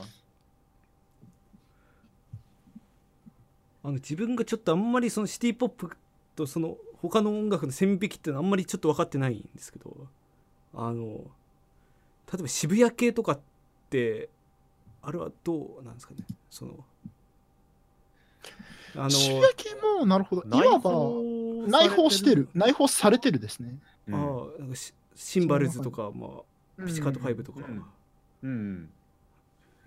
[3.83, 5.89] あの自分がちょっとあんまりそのシティ・ポップ
[6.35, 10.07] とその他の音楽の線引きっていうのはあんまりちょっと分かってないんですけど
[10.73, 13.39] あの例えば渋谷系とかっ
[13.89, 14.29] て
[15.01, 16.25] あれはどうなんですかね？
[16.49, 16.85] その
[18.95, 20.43] あの渋谷系も、なるほど。
[20.43, 20.91] いわば、
[21.67, 22.49] 内包してる。
[22.53, 23.77] 内包されてるですね。
[24.07, 24.15] うん。
[24.15, 24.17] あ
[24.57, 27.85] あなんかシシンバルズとか、まあ、ピチカート5とか、うん
[28.41, 28.89] うん。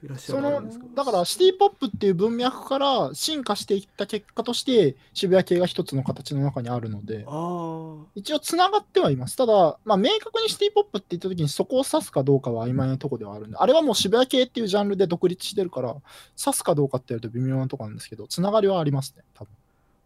[0.04, 0.84] いらっしゃそのるんですか？
[0.96, 7.24] だからシティポップっていう文脈から進化していった結果として渋谷系が一つの形の中にあるので。
[7.28, 9.36] あ一応つながってはいます。
[9.36, 15.94] ただ、まあ、明確にシティポップって言った時にそこを指すかどうかは曖昧なところではあるんであれはもう渋谷系っていうジャンルで独立してるから
[16.38, 19.50] 指すかどうかってやると微妙なところなんですけどつながりはありますね多分。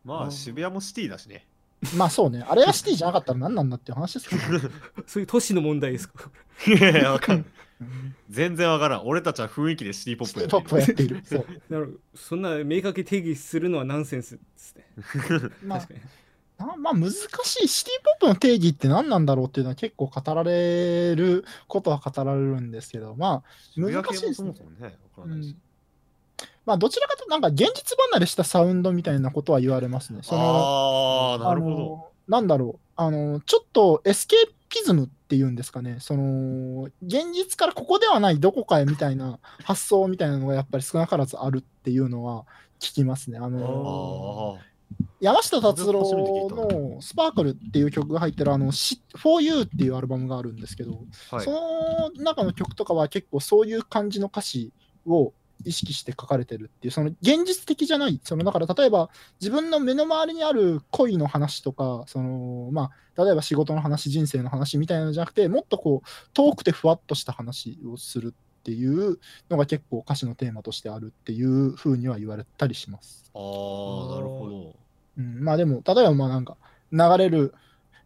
[0.05, 1.45] まあ、渋谷もシティだしね。
[1.97, 2.45] まあそうね。
[2.49, 4.61] あれがシティじゃなかったら何なんだっていう話ですけど、あ
[5.07, 6.31] そういう都市の問題ですか？
[6.67, 7.47] いやいや、わかんない。
[8.37, 9.07] うん全然わからん。
[9.07, 11.23] 俺たちは雰囲気でシティポッシプティポップをややってる。
[11.25, 11.99] そう、なるほど。
[12.15, 14.85] そんな明確に定義するのはナンセンスですね。
[15.65, 16.01] まあ確かに。
[16.59, 17.69] なまあ難しい。
[17.69, 23.15] シティポップの定義って何なんだろうっていうのは結構語られることは語られるんですけど。
[23.17, 24.29] まあ渋難しいです。
[24.29, 25.57] ねそもそもね、うん。
[26.65, 30.21] まあどちらかというとなんか現実離れしたサウンドみたいなことは言われますね。
[30.23, 32.09] そのああ、なるほど。
[32.29, 32.81] なんだろう。
[32.97, 34.49] あのちょっとエスケー
[34.79, 42.45] ピズムっていうんですかねその現実からここではないどこかへみたいな発想みたいなのがやっぱり少なからずあるっていうのは
[42.79, 43.39] 聞きますね。
[43.39, 44.65] あのあ
[45.21, 51.51] 山下達郎の「スパークル」っていう曲が入ってるあの「し For You」っていうアルバムがあるんですけど、あ、はいそ。
[51.51, 54.73] の中の曲とかは結構そういう感じの歌詞
[55.07, 55.33] を
[55.65, 73.31] 意識して書かれてるっていう、その現実的じゃない、そのだから例えば自分の目の周りにある恋の話とか、そのまあ、例えば仕事の話、人生の話みたいなのじゃなくて、もっとこう遠くてふわっとした話をするっていうのが結構歌詞のテーマとしてあるっていうふうには言われたりします。
[73.35, 74.75] ああ、なるほど。
[75.19, 76.57] うん、まあでも、例えばまあなんか
[76.93, 77.55] 流れる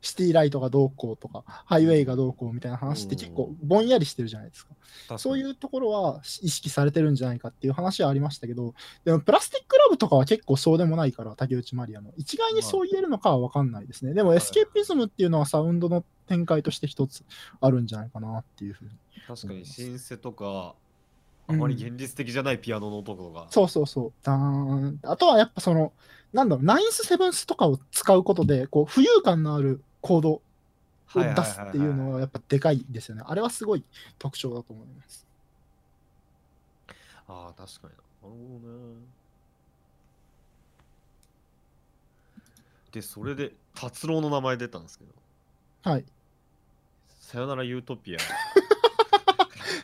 [0.00, 4.74] シティライトがどうこうとか、ハイウェイがどうこうみたいな話って結構ぼんやりしてるじゃないですか。
[5.18, 8.74] そういううところは意識されてるんじゃないかっていう話はありましたけど、
[9.04, 12.12] でもプラスティックラブとかは結構そうでもないから、竹内まりやの。
[12.16, 14.14] 一概にそう言えるのかは分かんないですね。
[14.14, 17.24] でもエスケーピズムっていうのはサウンドの展開として一つ
[17.60, 18.90] あるんじゃないかなっていうふうに。
[19.26, 20.74] 確かにシンセとか、
[21.46, 23.46] あまり現実的じゃないピアノの音とか。
[23.50, 24.12] そうそうそう。
[24.22, 25.92] ダーンあとはやっぱその、
[26.32, 30.42] なんだろう、ナインス、セブンスとかを使うことで、こう、浮遊感のあるコードを
[31.14, 33.22] 出すっていうのはやっぱでかいですよね。
[33.26, 33.84] あれはすごい
[34.18, 35.26] 特徴だと思います。
[37.28, 38.28] ああ、確かにな。
[38.28, 39.20] なるほどね。
[42.92, 45.12] で、それで、達郎の名前出たんですけど、
[45.82, 46.04] はい。
[47.20, 48.18] さよならユートピア。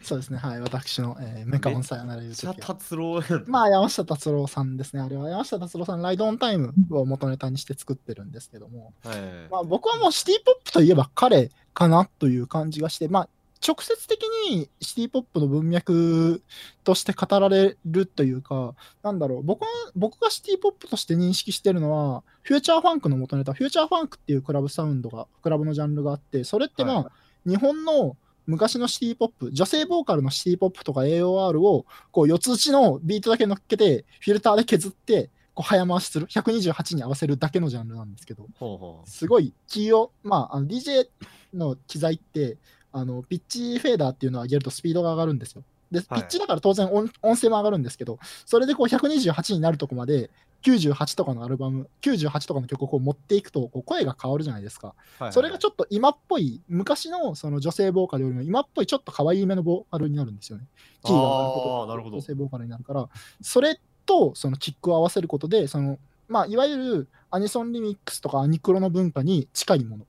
[0.07, 0.38] そうですね。
[0.38, 0.61] はい。
[0.61, 2.54] 私の、えーメカオンさよなら言うときは。
[2.54, 5.02] 達郎まあ、山下達郎さんですね。
[5.02, 9.18] あれは山下達郎さん、ライドオンタイムを元ネタにして作ってるんですけども、はい。
[9.50, 13.28] まあ、僕はもうシティポップといえば彼かなという感じがして、まあ、
[13.66, 16.40] 直接的にシティポップの文脈
[16.84, 27.12] として語られるというか、なんだろう、僕は僕がシティポップとして認識してるのは、フューチャーファンクの元ネタ、フューチャーファンクっていうクラブサウンドが、クラブのジャンルがあって、それってまあ、は
[27.44, 28.16] 日本の
[28.47, 41.09] 昔のシティポップ、女性ボーカルのシティポップとか AOR を、こう、四つ打ちのビートだけ乗っけて、フィルターで削って、こう早回しする、128に合わせるだけのジャンルなんですけど、ほうほすごいキーを、まあ、あの DJ
[41.55, 42.59] の機材って、
[42.92, 45.64] あのピッチフェーダーっていうのを上げるとスピードが上がるんですよ。
[45.90, 46.22] で、ピはい。
[46.22, 50.30] ッチだから当然音音声も上がるんですけど、それでこう128になるとこまで、
[50.66, 54.94] 98とかのアルバム、98とかの曲をこう持っていくと、こう声が変わるじゃないですか。
[55.20, 55.24] う。
[55.24, 60.64] はいそれがちょっと今っぽい、昔のその女性ボーカルよりも今っぽいちょっと可愛いめのボーカルになるんですよね。
[61.04, 63.08] キーが上がることあーなるほど女性ボーカルになるから、
[63.40, 65.98] それとそのキックを合わせることで、その
[66.28, 70.06] まあ、いわゆるアニソンリミックスとかアニクロの文化に近いもの、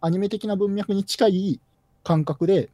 [0.00, 1.60] アニメ的な文脈に近い
[2.02, 2.70] 感覚で、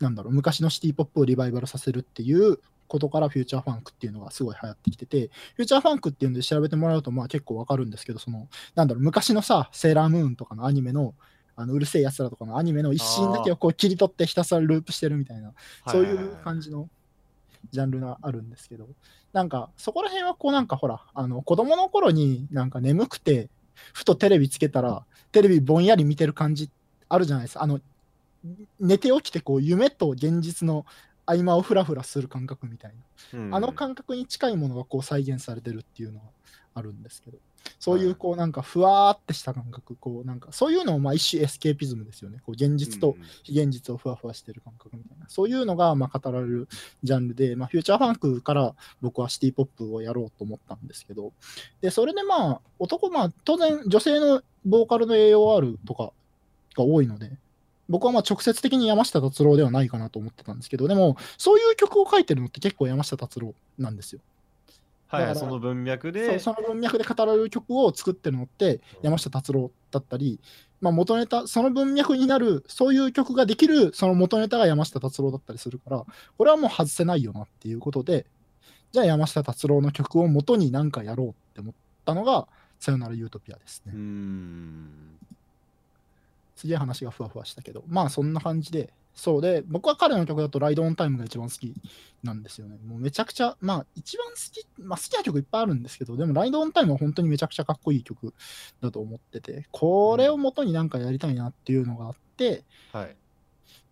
[0.00, 11.14] なんだろう、昔のシティポップをリバイバルさせるっていうことからフューチャーファンクっていうのがすごい流行ってきてて、フューチャーファンクっていうので調べてもらうとまあ結構わかるんですけど、その、なんだろう、昔のさ、セーラームーンとかのアニメの、
[11.54, 15.52] あのうるせえやつらとかのアニメの一シーンだけをこう切り取ってひたすらループしてるみたいな、
[15.88, 16.88] そういう感じの
[17.72, 18.88] ジャンルがあるんですけど、
[19.32, 23.48] なんかそこら辺はこうなんかほら、あの子供の頃になんか眠くて、
[23.92, 26.70] ふとテレビつけたら、テレビぼんやり見てる感じ
[27.08, 27.62] あるじゃないですか。
[27.62, 27.80] あの
[28.78, 30.86] 寝て起きてこう夢と現実の
[31.28, 32.94] 合間をふらふらする感覚みたい
[33.32, 33.56] な。
[33.56, 36.26] あの感覚に近いものがこう再現されてるっていうのが
[36.74, 37.38] あるんですけど、
[37.78, 42.38] そういうこうなんかふわーってした感覚、こうなんかそういうのもまあ一種エスケーピズムですよね。
[42.46, 46.68] こう現実と非現実をふわふわしてる感覚みたいな、そういうのがまあ語られる
[47.02, 51.32] ジャンルで、まあ、フューチャーファンクから僕はシティポップをやろうと思ったんですけど、
[51.80, 56.12] でそれでまあ男、まあ当然女性のボーカルの AOR とか
[56.76, 57.32] が多いので、
[57.88, 64.20] 僕はまあ直接的に山下達郎ではないかなと思ってたんですけど、でもそういう曲を書いてるのって結構山下達郎なんですよ。
[65.08, 66.38] はいその文脈で。
[66.38, 70.38] その文脈で語られる曲を作ってるのって山下達郎だったり、
[70.80, 76.04] まあ、元ネタその文脈になるそういう曲ができるその元ネタが山下達郎だったりするから
[76.36, 78.26] これはもう外せないよなっていうことで
[78.92, 81.74] じゃあ山下達郎の曲を元に何かやろうって思っ
[82.04, 82.46] たのが
[82.78, 84.00] 「さよならユートピア」ですねうー。
[84.00, 85.18] ん。
[86.58, 91.72] すげえ話がふわふわしたけどまあそんな感じでそうで僕は彼の曲だと「ライドオンタイム」が一番好き
[92.24, 98.34] なんですよねもうめちゃくちゃまあ一番好きまあ好きな曲いっぱいあるんですけどでも「ライドオンタイム」は本当にめちゃくちゃかっこいい曲
[98.80, 103.16] だと思っててこれを元になんかやりたいなっていうのがあってはい。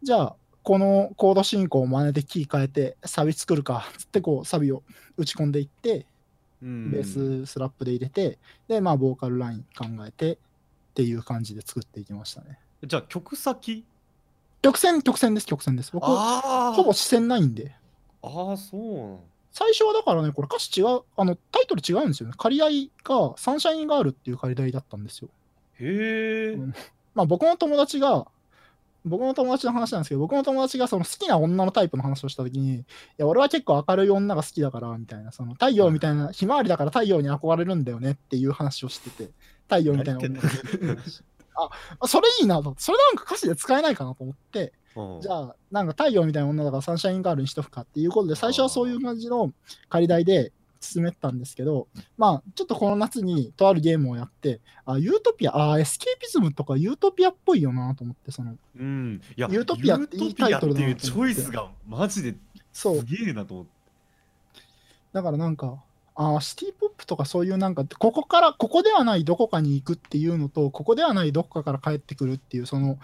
[0.03, 4.83] じゃあこのコード進行を真似でキー変えてサビ作るかつってこうサビを
[5.17, 6.07] 打ち込んでいって
[6.61, 8.39] うんベーススラップで入れて
[8.69, 10.39] でまあボーカルライン考えて
[10.97, 12.59] っていう感じで作っていきましたね。
[12.83, 13.85] じゃあ曲先？
[14.63, 15.93] 曲線曲線です曲線です。
[15.93, 17.75] 僕あほぼ視線ないんで。
[18.23, 19.19] ああ、そう。
[19.53, 22.35] 最初はだからねこれ歌詞違うあのタイトル違うんですよね。
[22.39, 25.29] 借り合いがサンシャインガールっていう借り合いだったんですよ。
[25.81, 26.55] へえ。
[26.55, 26.75] うん。
[27.15, 28.27] まあ僕の友達が
[29.05, 32.85] 僕の友達の話なんですけど僕の友達がその好きな女のタイプの話をした時にい
[33.19, 39.29] や俺は結構明るい女が好きだからみたいなその太陽みたいなひまわりだから太陽に憧れるんだよねっていう話をしてて
[39.69, 40.81] 太陽みたいな女が好きってい。
[40.81, 41.23] う 話
[41.59, 42.75] ああそれいいなと。
[42.79, 44.73] それなんか歌詞で使えないかなと思って。
[44.95, 45.21] うん。
[45.21, 49.53] じゃあ、なんか太陽みたいな女だからサンシャインガールにしとくかっていうことで、最初はそういう感じの
[49.89, 51.89] 借り台で進めてたんですけど、
[52.19, 59.21] まあ、ちょっとこの夏にとあるゲームをやって、あ、ユートピア、あ、エスケーピズムとかユートピアっぽいよなと思って、その、うん。
[59.37, 62.37] いや、ユートピアっていいタイトルだなユートピアってチョイスがマジで、
[62.73, 63.71] そう、すげえなと思って。
[65.13, 65.83] だからなんか、
[66.19, 72.99] あーシティポップとかそういうなんか、ここから、ここではないどこかに行くっていうのと、ここではないどこかから帰ってくるっていう、その、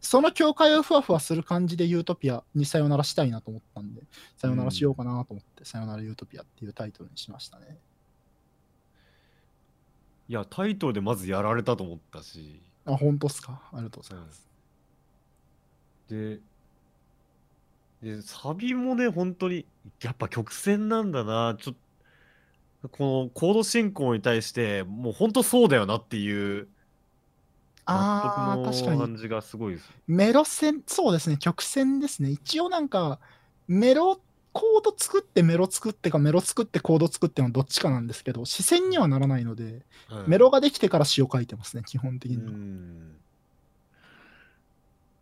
[0.00, 4.02] その境界をふわふわする感じでユートピアにさよならしたいなと思ったんで、
[4.36, 7.76] さよならしようかなと思って、さよならユートピアっていうタイトルにしましたね。
[10.28, 13.62] いや、タイトルでまずやられたと思ったし、あ、本当っすか？
[13.72, 14.48] ありがとうございます。
[16.08, 16.38] で、
[18.02, 19.64] で、サビもね、本当に、
[20.02, 21.80] やっぱ曲線なんだな、ちょっと、
[22.88, 26.68] このコード進行に対して、もう本当そうだよなっていう、
[27.86, 28.98] ああ、納確かに。
[28.98, 29.92] 感じがすごいです。
[30.06, 32.30] メロ線、そうですね、曲線ですね。
[32.30, 33.20] 一応なんか、
[33.66, 34.22] メロ、
[34.52, 42.54] コード作ってメロ作ってか、メロ作ってコード作ってのどっちかなんですけど、視線にはならないので、はいメロができてから詩を書いてますね、基本的うには。
[42.54, 43.24] ん。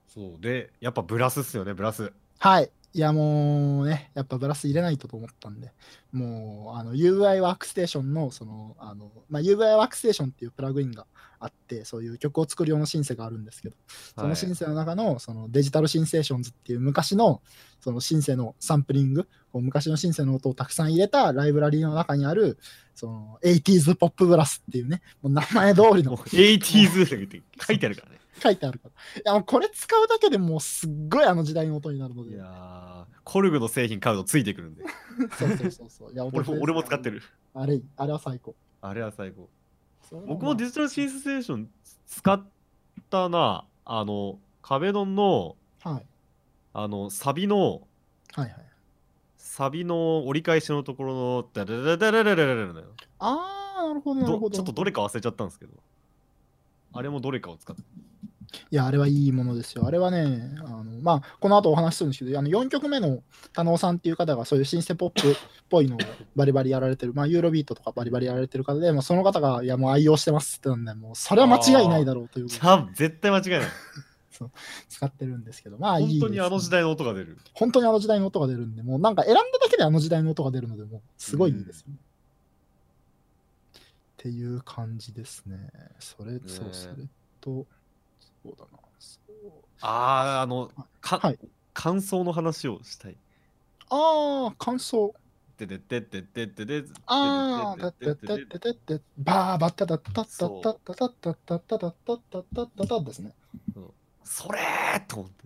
[0.07, 2.13] そうで、やっぱブラスっすよね、ブラス。
[2.39, 2.73] はい。
[2.95, 5.73] いやもうね、やっぱブラス入れないとと思ったんで、
[6.13, 11.07] もうあの UI ワークステーションの、その、あの、まあ、UI ワークステーションっていうプラグインが
[11.41, 13.77] あって、そういう曲を作る用のシンセがあるんですけど、
[14.15, 17.41] そのシンセの中のそのデジタルシンセーションズっていう昔の
[17.81, 22.59] そのシンセのサンプリング、こう昔のシンセの音をたくさん入れたライブラリーの中にある、
[22.95, 28.22] その 80s ポップブラスっていうね、もう名前通りのもう 80s って書いてあるからね。
[28.43, 28.89] 書いてあるか
[29.25, 29.33] ら。
[29.33, 32.33] いや、これ使うだけでもうすっごいあの時代の音になるので。
[32.33, 34.85] いやコルグの製品買うとついてくるんで。
[35.39, 36.13] そうそうそうそう。
[36.13, 37.23] いや、俺も、俺も使ってる。
[37.55, 38.55] あれ、あれは最高。
[38.81, 39.49] あれは最高。
[40.27, 41.71] 僕もデジタルシンセーション
[42.07, 42.45] 使っ
[43.09, 43.65] たな。
[43.85, 46.07] あの、壁ドンの、はい、
[46.75, 47.83] あの、サビの、
[48.35, 48.55] はいはい。
[49.37, 52.83] サビの折り返しのところの、ダラダラダラダラの
[53.19, 54.57] ああ、なるほど、なるほど。
[54.57, 55.73] ちょっとどれか忘れちゃったんですけど、
[56.93, 57.83] あれもどれかを使って。
[58.71, 59.87] いや、あれはいいものですよ。
[59.87, 63.23] あれはね、あのまあ、この後お話しするんですけど、あの4曲目の
[63.53, 65.35] 田野さんっていう方が、そういうシンセポップっ
[65.69, 65.99] ぽいのを
[66.37, 72.49] バリバリやられてる、まあ、ユーロビートとかバリバリやられてる方で、まあ、その方が、いや、もう愛用してますってなんで、もう、それは間違いないだろうという
[72.95, 73.61] 絶対間違いない。
[74.89, 77.39] 使ってるんですけど、まあ、いいです本当にあの時代の音が出る。
[77.55, 81.97] 本当にあの時代の音が出るんで、もうなんか選んだだけであの時代の音が出るので、もうすごいいいですよね。
[83.75, 85.57] っていう感じですね。
[85.99, 86.95] それ、そう、それ
[87.41, 87.67] と、
[88.43, 88.79] そうだな。
[88.99, 90.71] そうああ、あの、
[91.01, 91.39] かはい
[91.75, 93.17] 感想の話をしたい。
[93.89, 95.15] ああ、感想。
[95.57, 103.35] ててててててててああ、だってててててて、バーバッタタッタッタッタッタッタッタッタッタッタッタッタッタッタッタッですね。
[104.25, 105.45] それーと思って。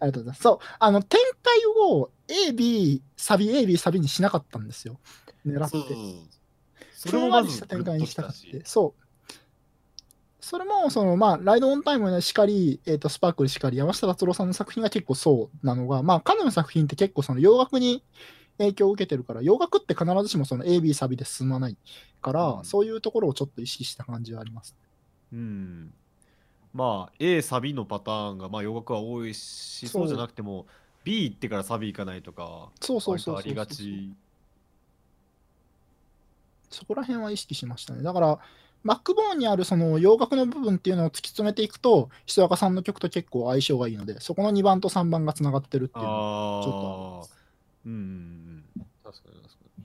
[0.00, 0.42] ありがとうございます。
[0.42, 2.10] そう、あの、展開を
[2.48, 4.98] A、B、サビ、A、B、サビにしなかったんですよ。
[5.46, 5.76] 狙って。
[5.76, 6.32] そうそうそう。
[6.94, 8.62] そふんわりした展開にしたかって。
[8.64, 9.01] そう。
[10.42, 18.02] それも、その、まあ、ライドオンタイムしかり、えっ、と、スパークルしかり、山下達郎さんの作品が結構そうなのが、まあ、彼女の作品って結構その洋楽に
[18.58, 21.76] 影響を受けてるから、洋楽って必ずしもその A、B サビで進まない
[22.20, 24.74] から、うんそういうところをちょっと意識した感じはあります。
[25.32, 25.94] うん。
[26.74, 30.66] まあ、A サビのパターンが、まあ、洋楽は多いし、そうじゃなくても、
[31.04, 34.12] B 行ってからサビ行かないとか、そうそうそうありがち。
[36.68, 38.02] そこら辺は意識しましたね。
[38.02, 38.40] だから、
[38.84, 47.34] バックボーンにあるその洋楽の部分っていうのを突き詰めていくと、石若さんの曲と結構相性がいいので、そこの2番と3番がつながってるっていうのはあちょっとあります。
[47.34, 47.42] あ。
[47.86, 48.86] うんうんうん。
[49.04, 49.84] 確かに確かに。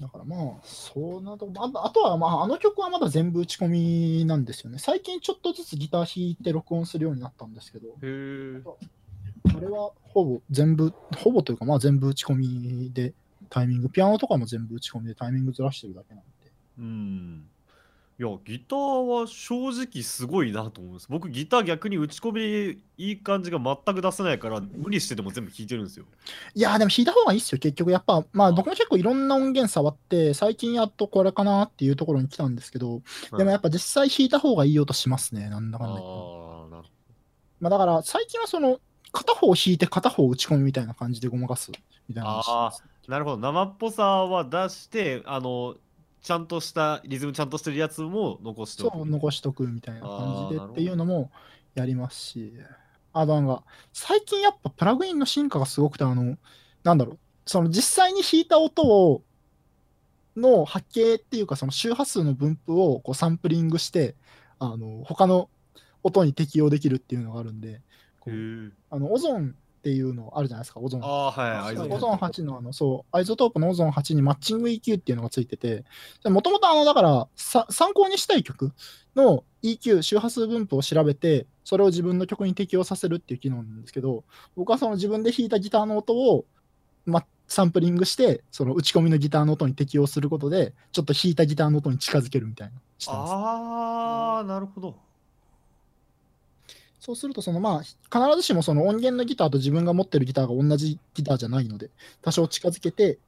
[0.00, 4.78] だからまあ、そうなとああとはまあ、あの曲はまだ全部打ち込みなんですよね。
[4.78, 7.88] 最近ちょっとずつギター弾いて録音するようになったんですけど。
[9.56, 13.14] あれはほぼ全部、ほぼというかまあ全部打ち込みで
[13.50, 16.52] タイミング、ピアノとかも全部打ち込みでタイミングずらしてるだけなんで。
[16.78, 17.48] うん。
[18.16, 21.08] いや、ギターは正直すごいなと思います。
[21.10, 26.04] 僕、ギター逆に打ち込みいい感じが全く出せないから、無理してでも全部弾いてるんですよ。
[26.54, 27.90] いやーでも弾いた方がいいっすよ、結局。
[27.90, 33.02] やっぱ、まあ僕も結構いろんな音源触って、最近やっとこれかなっていうところに来たんですけど、
[33.36, 36.06] でもやっぱ実際弾いた方がいい音しますね、なんだかんだ言って。
[36.08, 36.82] あ
[37.58, 38.78] まあだから最近はその、
[39.10, 41.72] 片方弾いて片方打ち込みみたいな感じでごまかす
[42.08, 43.36] みたいなのをしてますなるほど。
[43.36, 45.76] 生っぽさは出して、あの、
[46.24, 48.96] ちゃんとした、リズムちゃんとしてるやつも残しておく。
[48.96, 51.30] そう、残しとくみたいな感じでっていうのも
[51.74, 52.54] やりますし、
[53.12, 53.62] あとなんか、
[53.92, 56.38] 最近やっぱプラグインの進化がすごくて、あの、
[56.82, 59.22] なんだろう、その実際に弾いた音を、
[60.34, 64.16] の波形っていうか、その周波数の分布をこうサンプリングして、
[64.58, 65.50] あの、他の
[66.02, 67.82] 音に適用できるっていうのがあるんで。
[68.88, 69.54] あの、オゾン
[69.84, 71.04] っていうのあるじゃないですか、オゾン。
[71.04, 71.76] ああ、はい。
[71.76, 75.84] オゾン8のあの、そう、アイゾトープのオゾン8にマッチング EQ っていうのがついてて、
[76.24, 78.72] もともとあの、だからさ、参考にしたい曲
[79.14, 84.24] の EQ、周波数分布を調べて、それを自分の曲に適用させるっていう機能なんですけど、
[84.56, 86.46] 僕はその自分で弾いたギターの音を、
[87.04, 92.74] ま、サンプリングして、その打ち込みのギターの音に適用することで、ちょっと弾いたギターの音に近づけるみたいな。
[93.08, 94.96] ああ、なるほど。
[97.04, 97.96] そうすると、そのまあ、必
[98.36, 101.90] ずしもその音源のギターと自分が持ってるギターが同じギターじゃないので、
[102.22, 103.18] 多少近づけて、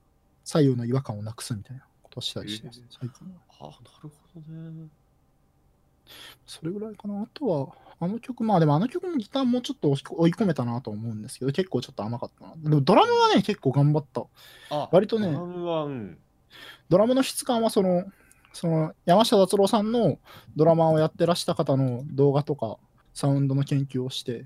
[0.45, 3.35] 左右の違和感をなくすみたいなことをしたりしてます、へえ最近は。
[3.61, 3.71] あな
[4.03, 4.89] るほどね。
[6.47, 7.21] それぐらいかな。
[7.21, 7.69] あとは、
[8.01, 12.55] あの曲、まあでもあの曲のギターもちょっと追い込めたなと思うんですけど、結構ちょっと甘かったな。
[12.57, 14.25] でもドラムはね、結構頑張った。
[14.71, 16.19] あ割とねドラムは、うん。
[16.89, 18.05] ドラムの質感はその、
[18.55, 20.17] その山下達郎さんの
[20.57, 22.79] ドラマーをやってらした方の動画とか
[23.17, 24.45] サウンドの研究をして、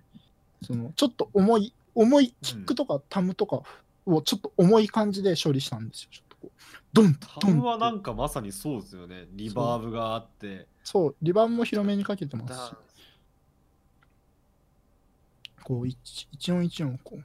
[0.62, 3.62] そのちょっと重い、重いキックとかタムとか
[4.06, 6.10] をちょっと重い感じで処理したんですよ。
[6.12, 6.60] ちょっとこう
[6.92, 9.26] ドンタムはなんかまさにそうですよね。
[9.32, 10.68] リバーブがあって。
[10.84, 12.76] そう、リバーブも広めにかけてますし
[15.64, 17.24] こう一一音一音こう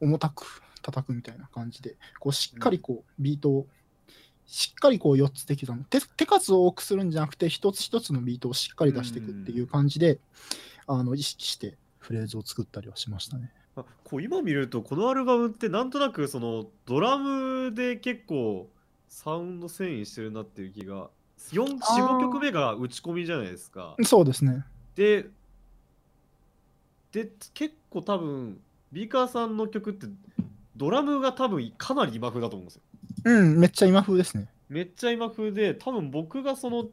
[0.00, 3.66] 重たく叩くみたいな感じで、こうしっかりこうビートを
[4.50, 10.18] しっかりこう4つで刻む手手数を多くするんじゃなくて一つ一つのビートをしっかり出していくっていう感じで、
[10.88, 13.52] あの意識してフレーズを作ったりはしましたね。
[13.76, 18.68] あこう今見るとこのアルバムってなんとなくそのドラムで結構
[19.08, 21.10] サウンド遷移してるなっていう気が
[21.52, 24.64] 45あー曲目が打ち込みじゃないですかそうですね。
[24.96, 25.26] で
[27.12, 30.08] で結構多分ビーカーさんの曲って
[30.76, 32.82] ドラムが多分かなり今風だと思うんですよ
[33.24, 34.48] うん、めっちゃ今風ですね。
[34.68, 36.86] めっちゃ今風で多分僕がその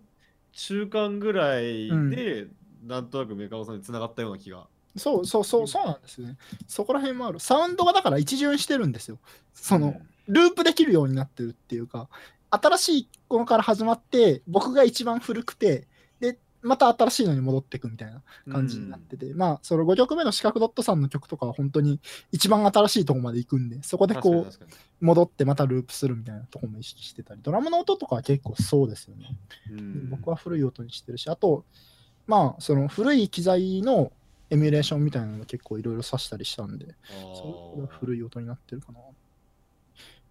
[0.54, 2.48] 中間ぐらいで、
[2.86, 6.38] なんとなくメカオさんに繋がったような気がそうそうそう、そうなんですよね。
[6.68, 7.40] そこら辺もある。
[7.40, 9.20] サウンドがだから一巡してるんですよ。
[9.54, 9.96] その、
[10.28, 12.10] ループできるようになってるっていうか、
[12.50, 15.87] 新しいのから始まって、僕が一番古くて、で、
[16.68, 22.00] また新しいのに戻っていくみたいな感じになってて、まあ、その5曲目の四角ドットさんの曲とかは本当に
[22.32, 29.38] 一番新しいところまで行くんで、そこでこう、戻ってまたループするみたいなところも意識してたり、ドラムの音とかは結構そうですよね。
[29.72, 31.66] うん僕は古い音にしてるし、あと、
[32.28, 34.12] まあ、その古い機材の
[34.50, 36.96] エミュレーションみたいなのも結構いろいろ挿したりしたんで、
[37.36, 39.00] それが古い音になってるかな。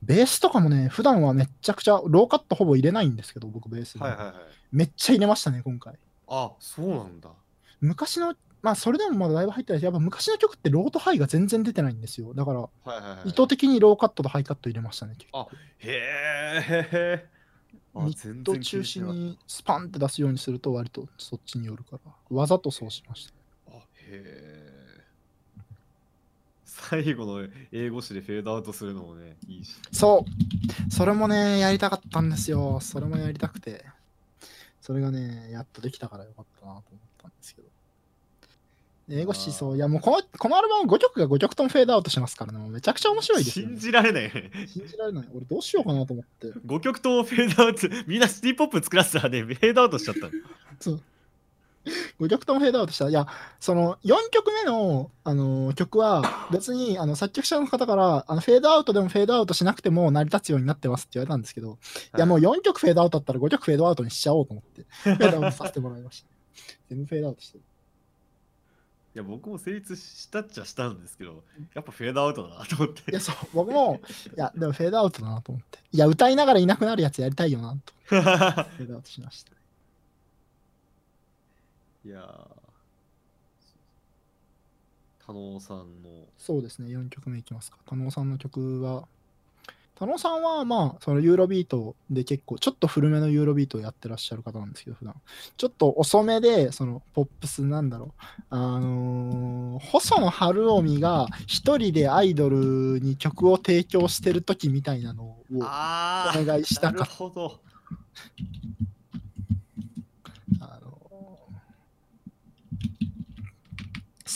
[0.03, 5.95] ベースとかもね、普段はめっちゃくちゃ、ローカットほぼ入れないんですけど、僕ベースはいはいめっちゃ入れましたね、今回。
[6.29, 7.31] あそうなんだ
[7.81, 12.35] 昔の、まあ、それでもまだだいぶ入ってないし、やっぱ昔の曲ってローとハイが全然出てないんですよ。
[12.35, 15.49] だから、はいはいはい意図的にローカットとハイカット入れましたね、結構。
[15.79, 17.27] へえ
[17.95, 23.33] ミッド中心にスパンって出すようにすると、割とそっちによるから、わざとそうしました。
[23.77, 24.77] あへえ
[26.65, 30.27] 最後の英語詞でフェードアウトするのもねいいしそ
[30.89, 30.93] う。
[30.93, 32.81] それもね、やりたかったんですよ。
[32.81, 33.85] それもやりたくて。
[34.87, 37.69] それがね、やっとできたからよかったなと思ったんですけど。
[39.09, 39.77] で英語詞そう。
[39.77, 42.69] いや、もうこのこのアルバム5曲が5曲ともフェードアウトしますからね。
[42.69, 43.73] めちゃくちゃ面白いですよ、ね。
[43.73, 45.29] 信じられないね信じられない。
[45.35, 46.47] 俺どうしようかなと思って。
[46.65, 50.31] 5曲ともフェードアウトみんなシティポップ作らせたらねフェードアウトしちゃったの
[50.79, 51.03] そう。
[52.21, 53.09] 5曲ともフェードアウトした。
[53.09, 53.27] いや、
[53.61, 61.79] その4曲目の、あのー曲は別にあの作曲者の方からあのフェードアウトでもフェードアウトしなくても成り立つようになってますって言われたんですけど、
[62.17, 66.29] い、やもう4曲フェードアウトだったら5曲フェードアウトにしちゃおうと思って、フェードアウトさせてもらいました。
[66.89, 67.65] 全部フェードアウトしてる。
[69.15, 73.99] いや僕も成立したっちゃしたんですけどやっぱフェードアウトだなと思っていや、そう、僕も、
[74.37, 75.79] いや、でもフェードアウトだなと思って。
[75.91, 77.95] いや、歌いながらいなくなるやつやりたいよなと。
[78.05, 79.56] フェードアウトしました。
[82.07, 82.25] いやー。
[85.27, 86.27] 田野さんの。
[86.39, 87.79] そうですね、4曲目いきますか。
[87.85, 89.09] 田野さんの曲は、
[89.97, 95.21] 田野さんは、まあ、そのユーロビートで結構、ちょっと古めのユーロビートをやってらっしゃる方なんですけど、普段。
[95.57, 98.11] ちょっと遅めで、そのポップスなんだろう、
[98.51, 107.61] あのー細野晴臣が一人でアイドルに曲を提供してる時みたいなのをあお願いしたかなるほど
[110.61, 110.97] あの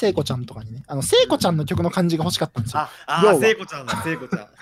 [0.00, 2.80] 聖子ちゃんとかにね、あの聖子ちゃんの曲の感じが欲しかったんですよ。
[2.80, 4.48] ああ聖子ちゃんだ聖子ちゃん。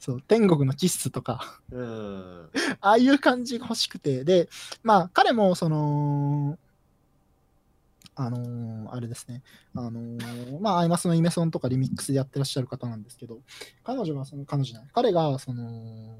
[0.00, 2.50] そう、天国のキッスとか、うん。
[2.80, 4.48] ああいう感じが欲しくて、で、
[4.82, 6.58] まあ、彼も、その、
[8.16, 9.42] あのーあれですね、
[9.74, 13.38] あのーまあ、アイマスのイメソンとかリミックスでやってらっしゃる方なんですけど、
[13.82, 16.18] 彼女が、その、彼女じゃない、彼が、その、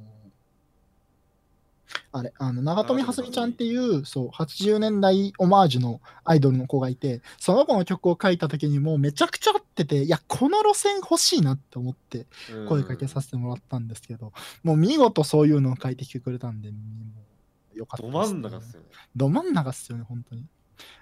[2.17, 12.29] あれ、あの、長富はすみちゃんっていう、そう、80年代オマージュのアイドルの子がいて、その子の曲を書いた時にもうめちゃくちゃ合ってて、いや、この路線欲しいなって思って、
[12.69, 16.73] 声かけさせてもらったんですけど、もう見事そういうのを書いてきてくれたんで、
[17.75, 18.87] よかったどです、真ん中っすよね
[19.17, 20.47] ど真ん中っすよね、本当に。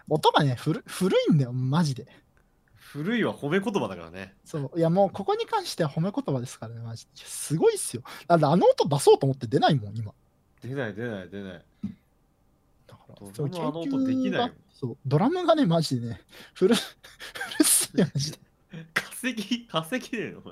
[0.08, 2.06] 音がね、古古いんだよ、マジで。
[2.74, 4.34] 古いは褒め言葉だからね。
[4.46, 4.78] そう。
[4.78, 7.10] いや、もうここに関しては褒め言葉ですからね、マジで。
[7.16, 8.02] すごいっすよ。
[8.28, 10.14] だあの音出そうと思って出ないもん、今。
[10.62, 11.64] 出ない出ない出ない。
[12.86, 14.52] だからドラムあの音できない
[14.82, 16.20] そう、ドラムがね、マジでね、
[16.54, 18.38] 古、古っすよ、 マジで。
[18.92, 20.42] 化石、化石だよ、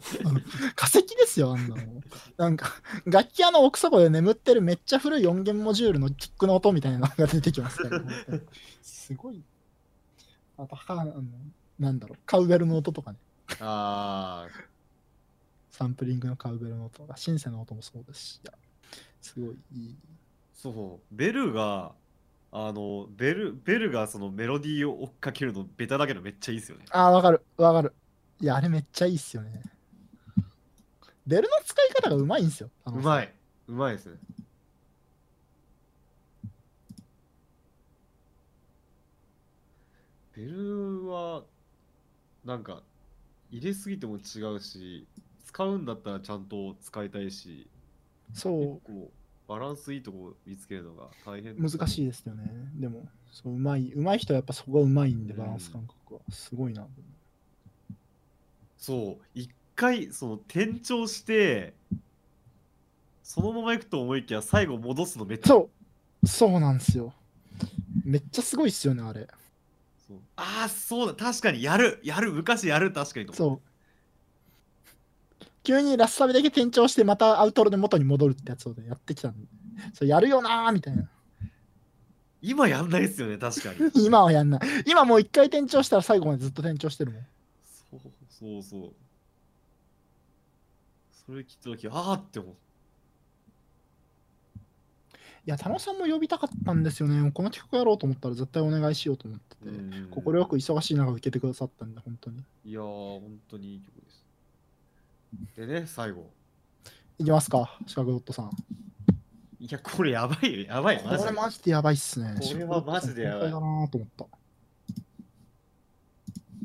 [0.76, 2.02] 化石ですよ、あんなの。
[2.36, 2.72] なんか、
[3.06, 8.42] 楽器屋の奥底で眠ってるめっちゃ古い4弦モジュールのキックの音みたいなのが出てきますから、 本当に
[8.82, 9.42] すごい。
[10.58, 11.24] あと、はあの、
[11.78, 13.18] なんだろう、カウベルの音とかね、
[13.58, 14.46] あ
[15.72, 18.40] サンプリングのカウベルの音とか、シンセの音もそうですし、
[19.20, 19.96] すごいいい。
[20.54, 21.92] そう、ベルが、
[22.52, 26.84] あの、ベル、ベルがそのメロディーを追っかけるのベタだけどめっちゃいいですよね。
[26.90, 27.94] あー、わかる、わかる。
[28.40, 29.62] いや、あれめっちゃいいっすよね。
[31.26, 32.70] ベルの使い方がうまいんですよ。
[32.86, 33.32] うまい。
[33.68, 34.16] うまいですね。
[40.36, 41.44] ベルは、
[42.44, 42.82] なんか、
[43.50, 45.06] 入れすぎても違うし、
[45.44, 47.68] 使うんだったらちゃんと使いたいし、
[48.32, 48.90] そう、
[49.48, 52.44] バランスいいとこ見つけるのが大変難しいですよね。
[52.74, 56.20] でも、そううまい、うまい人はやっぱそこがうまいんで、うんバランス感覚は。
[56.30, 56.86] すごいな。
[58.78, 61.74] そう、一回、その転調して、
[63.22, 65.70] そのまま行くと思いきや、最後戻すのめっちゃそ
[66.22, 67.12] う、そうなんですよ。
[68.04, 69.28] めっちゃすごいっすよね、あれ。
[70.36, 73.69] ああ、そうだ、確かにやる、やる、昔やる、確かにそう。
[75.62, 79.46] 急にラスサビだけ転調して、またアウトロで元に戻るってやつをねやってきたんで。
[79.94, 81.08] そうやるよなーみたいな。
[82.42, 83.90] 今やんないですよね、確かに。
[84.04, 84.60] 今はやんない。
[84.86, 87.26] 今もう一回転調したら最後までずっと転調してるもん。
[87.90, 88.92] そうそうそう。
[91.26, 92.54] それ聞いたとき、ああって思う。
[95.46, 97.30] いや、田野さんも呼びたかったんですよね。
[97.32, 99.70] この企画やろうと思ったら絶対お願いしようと思ってて。
[100.10, 102.44] 快く忙しい中受けてくださったんで、本当に。
[102.64, 102.82] いやー、
[103.20, 104.09] 本当にいい曲です。
[105.56, 106.30] でね、最後。
[107.18, 108.50] いきますか、シカゴドットさん。
[109.58, 111.32] いや、これやばいよ、やばい、マジでこれ。
[111.32, 112.34] マジでやばいっすね。
[112.40, 114.26] これはマジでやばいだなと思った。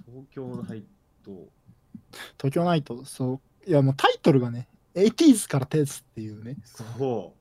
[0.07, 0.83] 東京ナイ
[1.23, 1.31] ト。
[2.37, 3.69] 東京ナイト、そう。
[3.69, 6.55] いや、もうタイトルがね、80s からテースっていうね。
[6.63, 7.33] そ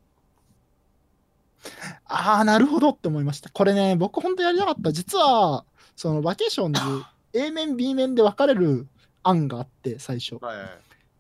[2.07, 3.51] ああ、なるほどって思いました。
[3.51, 4.93] これね、僕本当やりたかった。
[4.93, 5.65] 実は、
[5.97, 6.81] そのバケーションズ
[7.33, 8.89] A 面、B 面で分かれる
[9.23, 10.45] 案があって、最初う。。
[10.45, 10.69] はいはい。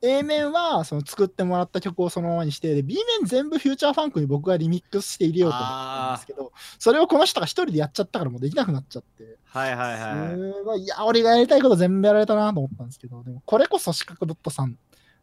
[0.04, 9.38] A 面はその作ってもらった曲をそのままにして、で B 面全部フューチャーファンクに僕がリミックスして入れようと思ったんですけど、それをこの人が一人でやっちゃったからもうできなくなっちゃって。
[9.44, 10.36] はいはいはい。
[10.36, 14.76] すごい、いや、俺がやりたいこと全部やられたなと思ったんですけど、でもこれこそ四角ドットさん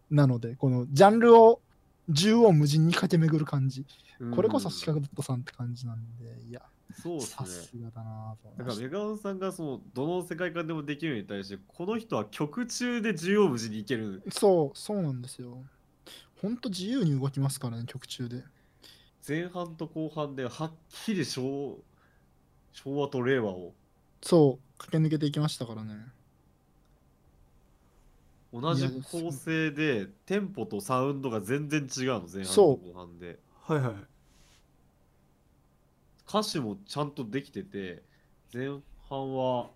[0.10, 1.62] なので、このジャンルを
[2.14, 3.86] 縦横無尽に駆け巡る感じ。
[4.36, 6.62] これこそ四角ドットさんって感じなんで、いや、
[6.94, 7.50] そうですさね。
[7.50, 8.76] すがだなと思だから。
[8.78, 15.64] メガオンさんがそのどの世界観でもできるのに対してこの人は曲中で縦横無尽にいけるそう、そうなんですよ。
[16.42, 18.44] ほんと自由に動きますからね、曲中で。
[19.28, 21.80] 前半と後半ではっきり昭
[22.74, 23.74] 昭和と令和を
[24.22, 25.96] そう、駆け抜けていきましたからね。
[28.54, 33.94] 同じ構成でテンポとサウンドが全然違うの前半と後半ではいはい
[36.32, 38.04] 歌詞もちゃんとできてて
[38.54, 38.70] 前
[39.10, 39.70] 半は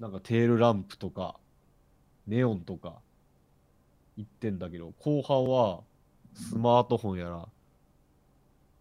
[0.00, 1.36] なんかテールランプとか
[2.26, 2.94] ネオンとか
[4.16, 5.80] 言ってんだけど後半は
[6.32, 7.46] スマートフォンやら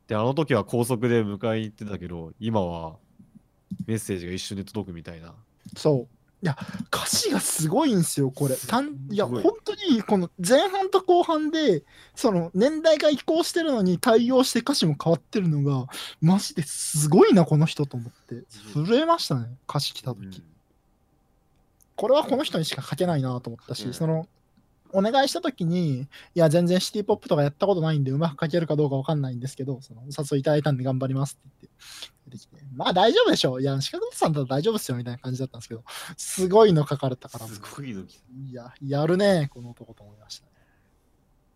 [0.07, 2.95] であの時は高速で迎えに行ってたけど今は
[3.85, 5.33] メッセージが一瞬で届くみたいな
[5.75, 6.18] そう。
[6.41, 6.57] いや、
[6.93, 8.55] 歌詞がすごいんですよ、これ。
[8.55, 11.83] たんいや、本当に、この前半と後半で、
[12.15, 15.87] その年代が移行してるのに対応して歌詞も変わってるのが、
[16.21, 18.43] マジですごいな、この人と思って。
[18.73, 20.41] 震えましたね、歌詞来た時。
[21.97, 24.25] これはこの人にしか書けないなと思ったし、うんその、
[24.91, 31.79] お願いした時に、いや、全然シティポップとかやったことないんで、うまく書けるかどうかわかんないんですけど、その、お誘いいただいたんで頑張りますって言って、
[32.29, 33.61] 出てきて、まあ大丈夫でしょう。
[33.61, 35.83] いや、四角さんだったら大丈夫っすよ、みたいな感じだったんですけど、
[36.17, 40.51] すごいの書かれたから、すごいの来いや、やるね、この男と思いましたね。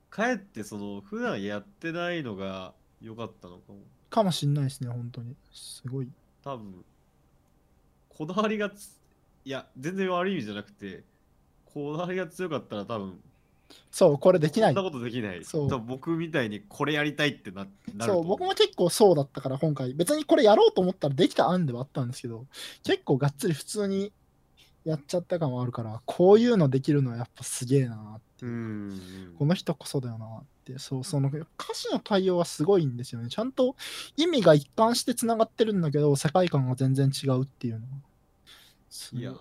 [0.09, 3.79] たかえってその普段やってないのが良かったのかも
[4.09, 5.35] かもしんないですね、本当に。
[5.51, 6.07] すごい。
[6.43, 6.85] 多分
[8.09, 8.99] こだわりがつ
[9.45, 11.03] いや全然悪い意味じゃなくて
[11.73, 13.19] こだわりが強かったら多分
[13.89, 14.89] そう、これできないそんな。
[14.91, 17.69] ことできないそう多分僕みたいにこれやりたいってななる
[17.99, 19.93] とそう、思僕も結構そうだったから、今回。
[19.93, 22.45] 別にこれやろうと思ったらできた案ではあったんですけど、
[22.83, 24.11] 結構がっつり普通に
[24.85, 28.53] やっちゃった感はあるから、こういうのできるのはやっぱすげえなってういう。
[28.53, 33.29] んこの人こそだよなって、そう、その歌詞の対応はすごいんですよね。
[33.29, 33.75] ちゃんと
[34.17, 37.87] 意味が一貫してつながってるんだけど、世界観が全然違うっていうの
[39.13, 39.35] いやー、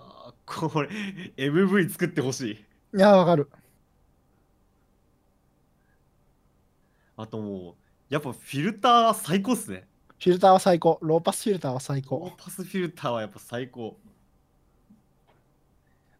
[0.46, 0.88] これ、
[1.36, 2.40] MV 作ってほし
[2.92, 2.96] い。
[2.96, 3.50] いや、わかる。
[7.16, 7.74] あともう、
[8.08, 9.86] やっぱフィルター最高っすね。
[10.18, 10.98] フィルターは最高。
[11.02, 12.32] ローパスフィルターは最ロー高。
[12.36, 13.98] パスフィルターはやっぱ最高。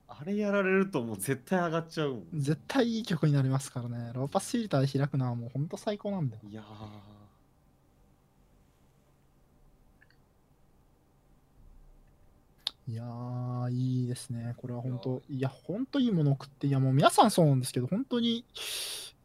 [0.09, 2.27] あれやられるともう絶対上がっちゃうもん。
[2.35, 4.13] 絶対いい曲になりますからね。
[4.15, 6.43] ローパスフィルターで開くのはもうほんと最高なんだよ。
[6.49, 6.63] いや
[12.89, 14.55] いやー、いいですね。
[14.57, 18.45] これは本当、いや、本当いいものを送って、いや、もう皆さんそうなんですけど、本当に、い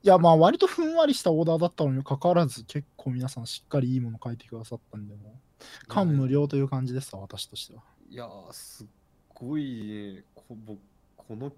[0.04, 5.40] や、まあ、割とふんわりしたオーダーだったのにもかかわらず、結構皆さんしっかりいいもの書いてくださったんで、も
[5.84, 7.82] う、感無量という感じですわ、私としては。
[8.12, 8.88] ーいやー、すっ
[9.34, 10.76] ごいね、こぼ
[11.18, 11.52] この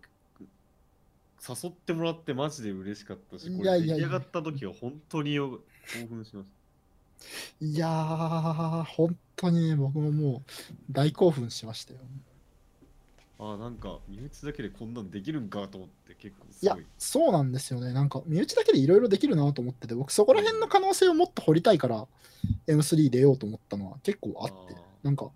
[1.47, 5.62] 誘ってもらってマジで嬉しかったし、これ出来上がった時は本当によ
[5.93, 6.59] 興奮しました。
[7.61, 10.51] いやー、本当にね、僕ももう
[10.91, 11.99] 大興奮しましたよ。
[13.41, 17.93] あーなんか身内だけでこんなんできるんかと思って結構いやすごい。、そうなんですよね。
[17.93, 22.07] なんか、身内だけでいろいろできるなと思ってて、僕、そこら辺の可能性をもっと掘りたいから、
[22.67, 25.34] M3 出ようと思ったのは結構あってなんか、はい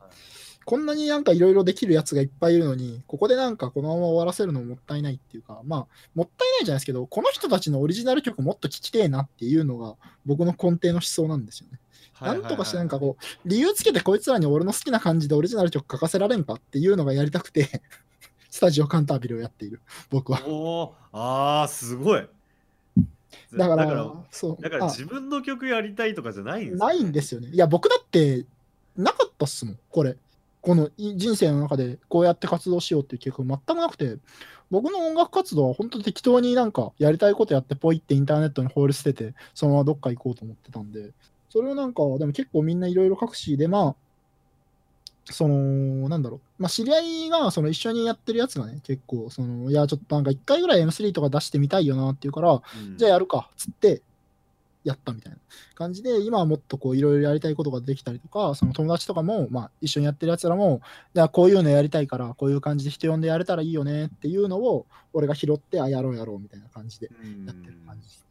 [0.66, 9.96] こんなになんかいろいろできるやつがいっぱいいるのに、ここでなんかこのまま終わらせるのももったいないっていうか、まあ、もったいないじゃないですけど、この人たちのオリジナル曲もっと聴きてえなっていうのが
[10.26, 11.80] 僕の根底の思想なんですよね。
[12.22, 17.82] なんとかしてなんかこう、理由つけてこいつらに俺の好きな感じでオリジナル曲書かせられんかっていうのがやりたくて、
[18.50, 20.42] スタジオカンタービルをやっている、僕は。
[20.48, 22.22] おおあーすごい
[23.54, 24.62] だから、だからそう。
[24.62, 27.50] だからあ自分の曲やりたいとかじゃないんですよないんですよね。
[27.50, 28.46] いや、僕だって、
[28.96, 30.16] なかったっすもん、これ。
[30.64, 34.18] このい人生の中でこうやって活動しようっていう計画全くなくて、
[34.72, 41.12] 僕の音楽活動は本当適当になんかやりたいことやってポイってインターネットに放り捨てて、そのままどっか行こうと思ってたんで、
[41.50, 43.96] それをなんか、でも結構みんないろいろ書くし、で、まあ、
[45.26, 52.98] その、なんだろう、まあ、知り合いがその一緒にやってるやつがね、結構、その、いや、ちょっとなんか一回ぐらい M3 とか出してみたいよなっていうから、うん。
[52.98, 54.02] じゃあやるかっつって
[54.84, 55.38] やったみたいな
[55.76, 60.82] 感じで今はもっとこういろいろやりたいことができたりとかその友達とかも、まあ、一緒にやってるやつらも
[61.14, 68.24] じゃあこういうのやりたいからこういう感じで人呼んでやれたらいいよねっていうのを俺が拾ってあやろうやろうみたいな感じでうんやってる感じですね。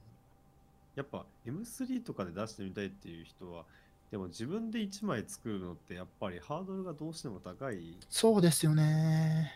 [0.96, 3.64] やっぱ M3 とかで出してみたいっていう人は
[4.10, 9.54] でも自分で1枚作るのってやっぱりハードルがどうしても高いそうですよね。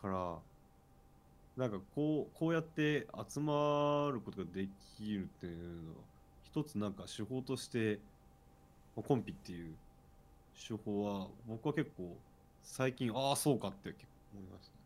[0.00, 0.36] から
[1.56, 5.96] なんかこうこうやって集まることができるっていうのは
[6.44, 7.98] 一つなんか手法として
[8.94, 9.74] まあコンピっていう
[10.56, 12.14] 手法は僕は結構
[12.62, 14.76] 最近ああそうかって結構思いましたね。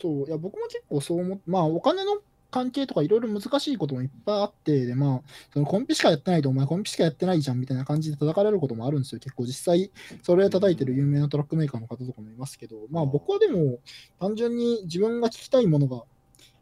[0.00, 2.18] そういや僕も結構そう思ってまあお金の
[2.52, 5.20] 関係とかいろいろ難しいこともいっぱいあってでまあ
[5.52, 9.20] そのコンピしかやってないとお前コンピしかやってないじゃんみたいな感じで叩かれることもあるんですよ。
[9.20, 9.90] 結構実際
[10.22, 13.78] それで叩いてる有名なトラックメーカーの方とかもいますけどまあ僕はでも
[14.20, 16.04] 単純に自分が聞きたいものが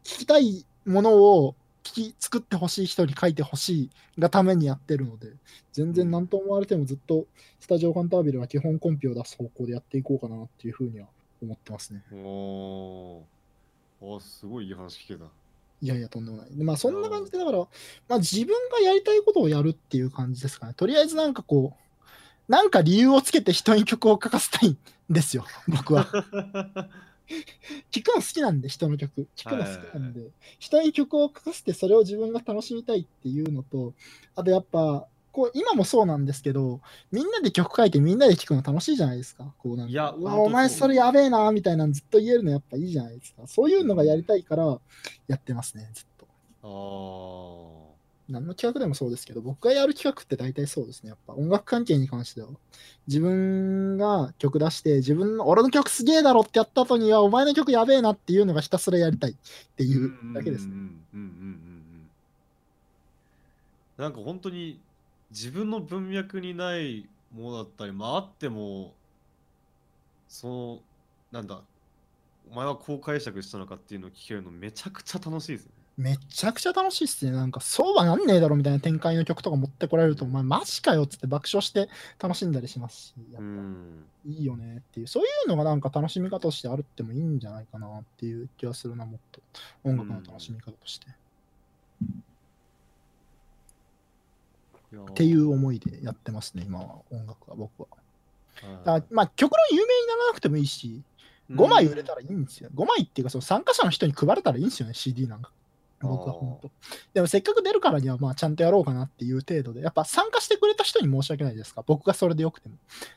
[0.03, 3.89] 聞きたいものを聞き作ってほしい人に書いてほしい
[4.19, 5.33] がためにやってるので
[5.73, 7.25] 全然何と思われてもずっと
[7.59, 11.07] スタジオカンタービルは基本コンピを出す方向でやっていこうかなっていうふうには
[11.41, 12.03] 思ってますね。
[12.13, 15.25] おーあすごいいい話聞けた。
[15.81, 16.47] いやいや、とんでもない。
[16.51, 20.73] でまあ、そんな感じで、だから、まあ、自分がやりたいことをやるっていう感じですかね。
[20.75, 24.77] とりあえず、なんかこう、なんか理由をつけて人に曲を書かせたいん
[25.09, 26.07] ですよ、僕は。
[27.91, 29.27] 聞くの好きなんで、人の曲。
[29.35, 30.29] 聞くの好きなんで、
[30.59, 33.93] 人に曲を書かせて、それを自分が楽しみたいっていうのと、
[34.35, 39.53] あとやっぱ、こう今もそうなんですけど、みんなで曲書いてみんなで聴くの楽しいじゃないですか。
[39.59, 43.47] こうなんかいやお前それやべえな、みたいなのずっと言えるのやっぱいいじゃないですか。
[43.47, 44.79] そういうのがやりたいから
[45.27, 46.27] やってますね、ずっと。
[46.63, 47.90] あー
[48.31, 51.09] 何の企画でもそうですけど、僕がやる企画って大体そうですね。
[51.09, 52.47] やっぱ音楽関係に関しては。
[53.07, 59.35] 自分が曲出して、自分の、俺の曲すげえだろってやった後には、お前の曲やべえなっていうのがひたすらやりたいっ
[59.75, 60.71] ていうだけですね。
[60.71, 61.71] うんうんうんうん
[63.97, 64.79] なんか本当に
[65.29, 68.95] 自分の文脈にないものだったり、まああっても、
[70.27, 70.79] その、
[71.31, 71.61] なんだ、
[72.49, 75.71] お前はこう解釈したのかっていうのを聞けるのめちゃくちゃ楽しいですね。
[76.01, 77.31] めちゃくちゃ楽しいっすね。
[77.31, 81.89] なんか、そうはなんねえだろみたいな展開の曲とか持ってこられると、お前マジかよっつって爆笑して
[82.19, 84.05] 楽しんだりしますし、やっぱうん。
[84.25, 89.41] いいよねっていう、そういうのがなんか楽しみ方としてあるってもいいんじゃないかなっていう気がするな、もっと。
[89.83, 91.05] 音楽の楽しみ方として。
[95.11, 97.87] っていう思いでやってますね、今は音楽は僕は。
[98.85, 101.03] はいあまあ、曲の有名にならなくてもいいし、
[101.51, 102.69] 5枚売れたらいいんですよ。
[102.73, 105.51] 5枚っていうか、その参加者の人に配れたらいいんですよね、CD なんか。
[106.01, 106.71] 僕は本当。
[107.13, 112.75] でもせっかく出るからには、まあ、ちゃんとやろうかなっていう程度で、やっぱ参加してくれた人に申し訳ないですか、僕がそれでよくても。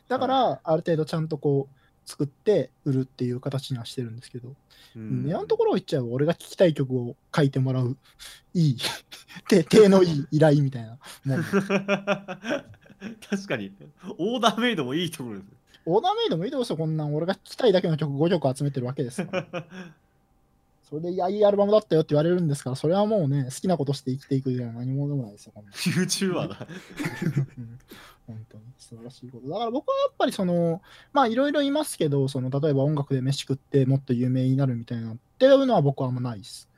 [0.08, 1.76] だから、ある程度ちゃんとこう、
[2.06, 4.54] 作って売るっていう形にはしてるんですけど、
[4.96, 5.24] うん。
[5.26, 7.96] 今のところ言っちゃえば俺が聴きたい曲を書いてもらう
[8.52, 8.78] いい
[9.48, 11.44] 手手のいい依頼みたいなもん。
[13.28, 13.72] 確かに、
[14.18, 15.48] オーダーメイドもいいところです。
[15.86, 16.76] オーダーメイドもいいですよ。
[16.76, 19.66] こんなん俺が聴きたいだけの曲5曲集めてるわけですから
[20.88, 26.66] それでいやいいアルバムだったよって言われるんですからそれはもうね好きなことして生きていく以外の何もでもないですよ YouTuber だ。
[27.56, 27.78] うん
[28.26, 29.48] 本当に素晴らしいこと。
[29.48, 30.80] だから僕はやっぱりその、
[31.12, 36.68] まあいろいろいますけど、その例えば音楽で飯食ってもっと有名になるみたいなっていうのは僕はあんまないです。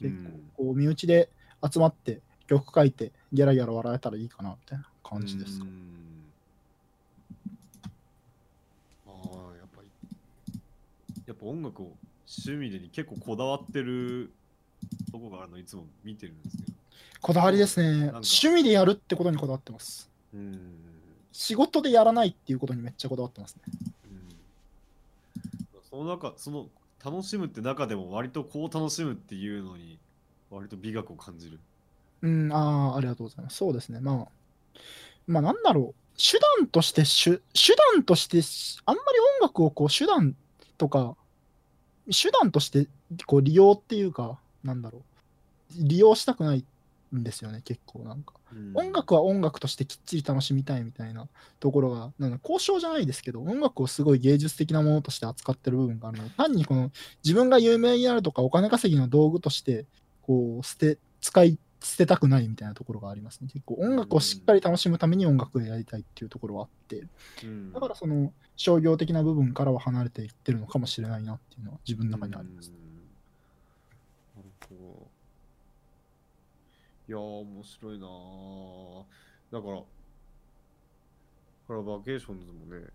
[0.00, 0.14] 結
[0.56, 1.28] 構こう身内で
[1.62, 5.64] 集まって曲書いてギャラギャラ笑えたらいいかなみたいな感じですか。
[5.64, 6.04] うん
[9.06, 10.60] ああ、やっぱり、
[11.26, 11.92] やっぱ音楽を
[12.26, 14.30] 趣味でに結構こだわってる
[15.10, 16.72] とこがあるのいつも見てるんですけど。
[17.20, 18.08] こだわりですね。
[18.08, 20.10] 趣味でやるってことにこだわってます。
[20.34, 20.70] うん。
[21.32, 23.62] 仕事でやらないっていうことにめっちゃこだわってますね。
[23.66, 24.36] うん
[25.90, 26.66] その中、その
[27.04, 29.98] 楽しむって中でも割とこう楽しむっていうのに
[30.50, 31.60] 割と美学を感じる。
[32.22, 33.56] うん、ああ、ありがとうございます。
[33.56, 34.00] そうですね。
[34.00, 34.28] まあ、
[35.26, 36.04] まあなんだろう。
[36.16, 38.40] 手段として手、手段として、
[38.86, 40.36] あんまり音楽をこう手段
[40.78, 41.16] とか、
[42.10, 42.88] 手段として
[43.26, 45.02] こう利用っていうか、なんだろう。
[45.76, 46.64] 利用したくない
[47.14, 48.34] んですよね、結構なんか。
[48.74, 51.28] 音楽は音楽としてきっちり楽しみたいみたいな
[51.60, 56.90] ところが、なんだ交渉じゃないですけど、音楽をすごい芸術的なものとして扱ってる部分があるので、単にこの
[57.24, 59.86] 自分が有名になるとかお金稼ぎの道具として、
[60.22, 63.48] こう、捨て、使い捨てたくないみたいなところがありますね。
[63.52, 67.06] 結構音楽をしっかり楽しむために音楽をやりたいっていうところはあって、
[67.44, 72.70] うんだからその商業的な部分からは離れていってるのかもしれないなっていうのは自分の中にあります。
[72.70, 72.84] うん
[74.34, 75.08] なるほど。
[77.06, 79.04] いやー、面白いなー
[79.52, 79.82] だから、だ
[81.68, 82.86] からバケーションズもね、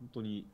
[0.00, 0.44] 本当に、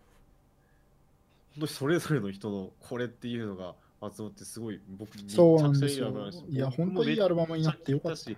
[1.53, 3.74] 本当にそれぞれの人のこれっていうのが
[4.14, 6.46] 集まって、すごい僕、そうなんですよめちゃくちゃいいアルバムなんです。
[6.48, 8.16] いや、僕本当にいいアルバムになってよかった。
[8.16, 8.36] し、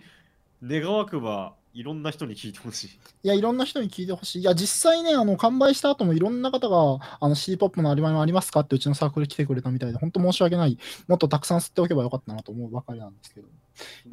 [0.63, 2.89] 願わくばいろんな人に聞いてほしい。
[2.89, 4.41] いや、いろんな人に聞いてほしい。
[4.41, 10.79] いや、実際ね、あの、完売した後もいろんな方が、あの、C ポップのアルバムありますかってうちのサークル来てくれたみたいで、本当申し訳ない。
[11.07, 13.49] もっとたくさん吸っておけばよかったなと思うばかりなんですけど。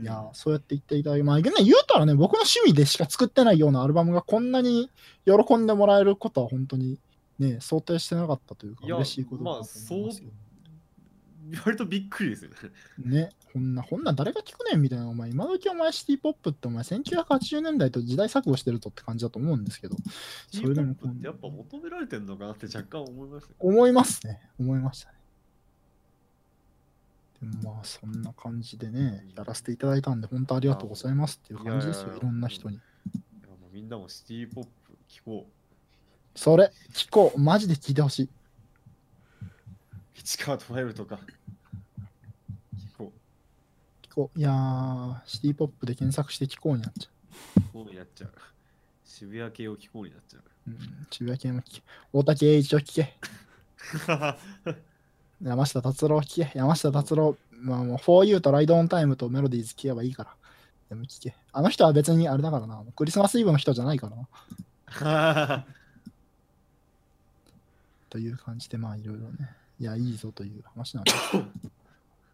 [0.01, 4.89] いや、そうやって言っていただき、まあ、ね、言うたらね、僕の趣味でしか作ってないようなアルバムがこんなに
[5.25, 6.99] 喜んでもらえることは本当に
[7.39, 10.31] ね、想定してなかったというか、いや嬉しいことだなと思いますけど
[11.65, 12.57] 割とびっくりですよね。
[13.23, 19.97] ね、こんな、こんなん誰が聞くねんみたいな、お前、今時お前シティポップってお前、1980年代と時代錯誤してるとって感じだと思うんですけど、
[20.51, 23.55] それでもやっぱ求められてんのかなって若干思いますよ。
[23.59, 24.39] 思いますね。
[24.59, 25.17] 思いましたね。
[27.41, 32.79] でもまあ、そんな感じでね、やらせていただいたんで、本当ありがとうございますっていう感じですよ、いろんな人に。
[33.71, 34.71] みんなもシティポップ
[35.09, 35.47] 聞こ
[36.35, 37.39] それ、聞こう。
[37.39, 38.29] マジで聞いてほしい。
[40.15, 40.19] う。
[40.19, 41.19] 市川とマイルとか。
[42.75, 43.11] 聞こ
[44.03, 44.39] 聞こう。
[44.39, 47.61] いやー、シティポップで検索して聞こうになっちゃう。
[47.73, 48.31] こうやっちゃう。
[49.03, 50.43] 渋谷系を聞こうになっちゃう。
[50.67, 50.71] う。
[50.71, 51.83] うん、渋谷系も聞け。
[52.11, 53.13] 大竹栄一を聞け。
[55.41, 56.57] 山下達郎聞け。
[56.57, 60.35] 山下達郎、まあもう、For You とライドオンタイムとメロディーズ聞けばいいから。
[60.89, 61.35] でも聞け。
[61.51, 62.83] あの人は別にあれだからな。
[62.95, 64.15] クリスマスイブの人じゃないから
[65.01, 65.65] な。
[68.09, 69.49] という感じで、まあいろいろね。
[69.79, 71.17] いや、いいぞという話なんです。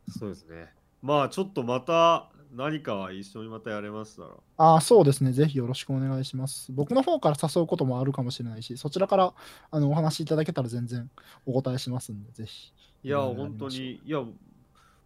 [0.20, 0.74] そうですね。
[1.02, 4.30] まあちょっとまた何かは一緒にまたやれましたら。
[4.58, 5.32] ああ、そうですね。
[5.32, 6.72] ぜひよろしくお願いします。
[6.72, 9.34] 僕の方から誘うこともあるかもしれないし、そちらから
[9.72, 11.10] あのお話しいただけたら全然
[11.46, 12.74] お答えしますんで、ぜひ。
[13.04, 14.24] いや、うん本当に、いや、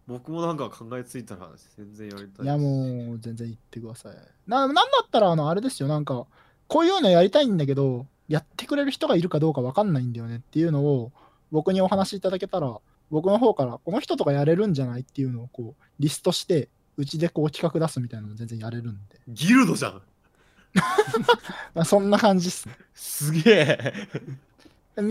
[0.06, 2.46] 僕もなんか考えついたら全然やりたい。
[2.46, 4.16] いや、もう全然言ってください。
[4.46, 5.88] ななんだったら、あの、あれですよ。
[5.88, 6.26] なんか、
[6.66, 11.12] こういうのやりたいんだけど、やってくれる人がいるかどうか分かんないんだよねっていうのを、
[11.54, 12.80] 僕にお話しいただけたら、
[13.12, 19.20] 僕の方から、この人とかやれるんじゃないっていうのをこう、リストして、うちでこう企画出すみたいなのも全然やれるんで。
[19.28, 20.02] ギルドじゃん
[21.74, 22.76] まあ、 そんな感じっすね。
[22.92, 23.92] すげえ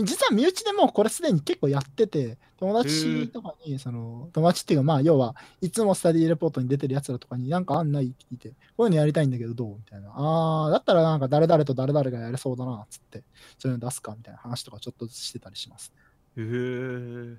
[0.02, 10.10] 実は身内でもうこれすでに結構やってて、友達とかに、その、友達っていうか、まあ、要は、いつもスタディレポートに出てるやつらとかになんかあんないって聞いて、こういうのやりたいんだけどどうみたいな。
[10.10, 13.24] ああ、だったらなんか誰々と誰々がやれそうだな、つって、
[13.58, 16.03] そういうの出すかみたいな話とかちょっとしてたりします、ね。
[16.36, 17.36] へえ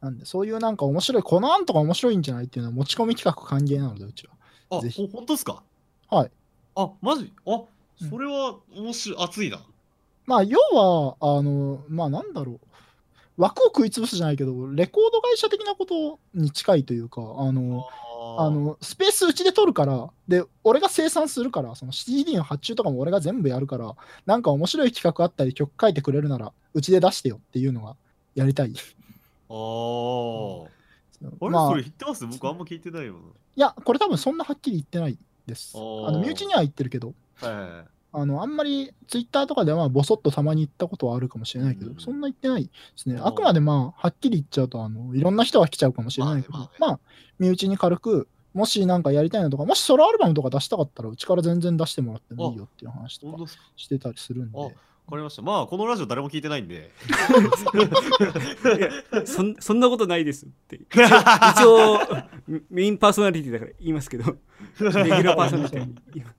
[0.00, 4.78] なんで、そういうなんか面白い、この案とか面白いんじゃないっていうのは持ち込み企画歓迎なので、うちは。
[4.78, 5.62] あ、ぜひほ本当ですか？
[6.10, 6.30] はい。
[6.76, 7.32] あ、マジ？
[7.46, 9.60] あ、うんそれは面白い、熱いな。
[10.24, 12.60] まあ、要は、あの、まあ、なんだろう。
[13.38, 17.86] 枠を食い潰すじゃないけど、レコード会社的なことに近いというか、あの、
[18.36, 23.96] ああのスペースうちで取るから、で、俺が生産するから、その CD の発注とかも俺が全部やるから、
[24.26, 27.96] なんか面白い企画あったり、曲書いてくれるなら、うちで出してよっていうのが
[28.38, 28.72] やりたい。
[29.50, 30.66] あー
[31.20, 32.26] あれ、まあ、いそれ言ってます？
[32.26, 33.16] 僕あんま聞いてないよ
[33.56, 35.76] や、これ多分そんなはっきり言ってないです。
[35.76, 35.80] あ
[36.12, 37.48] の身内には言ってるけど、な。
[37.48, 37.84] はいはいはい。
[38.10, 43.20] あのあんまりツイッターとかではまあボソッとたまに言ったことはあるかもしれないけど、うんそんな言ってないですね。
[43.22, 46.98] あくまでまあ、はっきり言っちゃうと、あのいろんな人が来ちゃうかもしれないけど、ままあ、あね
[47.38, 53.44] 身内に軽く、もしなんかやりたいのとか、もしソロアルバムとか出したかったら、うちから全然出してもらってもいいよっていう話とか
[53.76, 54.58] してたりするんで。
[55.08, 55.42] かりました。
[55.42, 56.90] まあ、このラジオ誰も聞いてないんで。
[58.76, 61.98] いやそんそんなことないですって一応
[62.46, 66.36] メメインパーソナリティだから言いますけどレギュラーパーソナリティ言います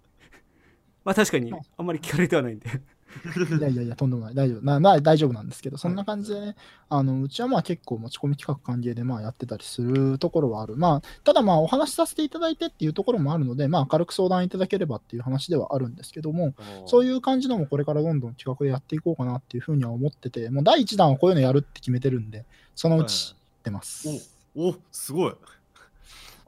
[1.04, 2.70] まあ確かにあんまり聞かれてはないんで
[3.57, 4.36] いやいやいや、とんでもない。
[4.36, 4.65] 大丈夫。
[4.65, 6.56] なまあ大丈夫なんですけど、そんな感じでね、
[6.90, 10.76] あのうちはまあ結構持ち込み企画歓迎でまあやってたりするところはある。
[10.76, 16.53] まあ、ただまあお話しさせていただいてっていうところもあるので、まあ軽く相談いただければっていう話ではあるんですけども、
[16.86, 17.19] そういう。
[17.30, 22.45] 感じのもこれからどんどん企画でやっていこうかなっていうふうには思ってて、もう第1弾はこういうのやるって決めてるんで、
[22.76, 24.07] そのうちやってます。
[24.56, 25.34] お、すごい。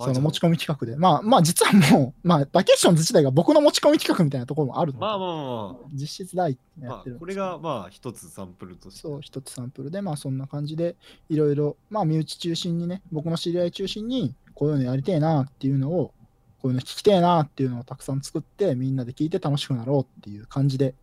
[0.06, 0.96] その持ち込み企画で。
[0.98, 5.30] まあまあ実はもう、 まあバケーションズ自体が僕の持ち込み企画みたいなところもあるので、まあまあ
[5.74, 9.00] まあ実質第1弾まあ、やってるんですけどこれがまあ一つサンプルとして。
[9.02, 10.96] そう、一つサンプルで、まあそんな感じで、
[11.30, 16.14] いろいろ、まあ身内中心にね、僕の知り合い中心に、こういうのやりてえなっていうのを、
[16.62, 20.94] こういうの聞きてえなっていうのをたくさん作って、みんなで聞いて楽しくなろうっていう感じで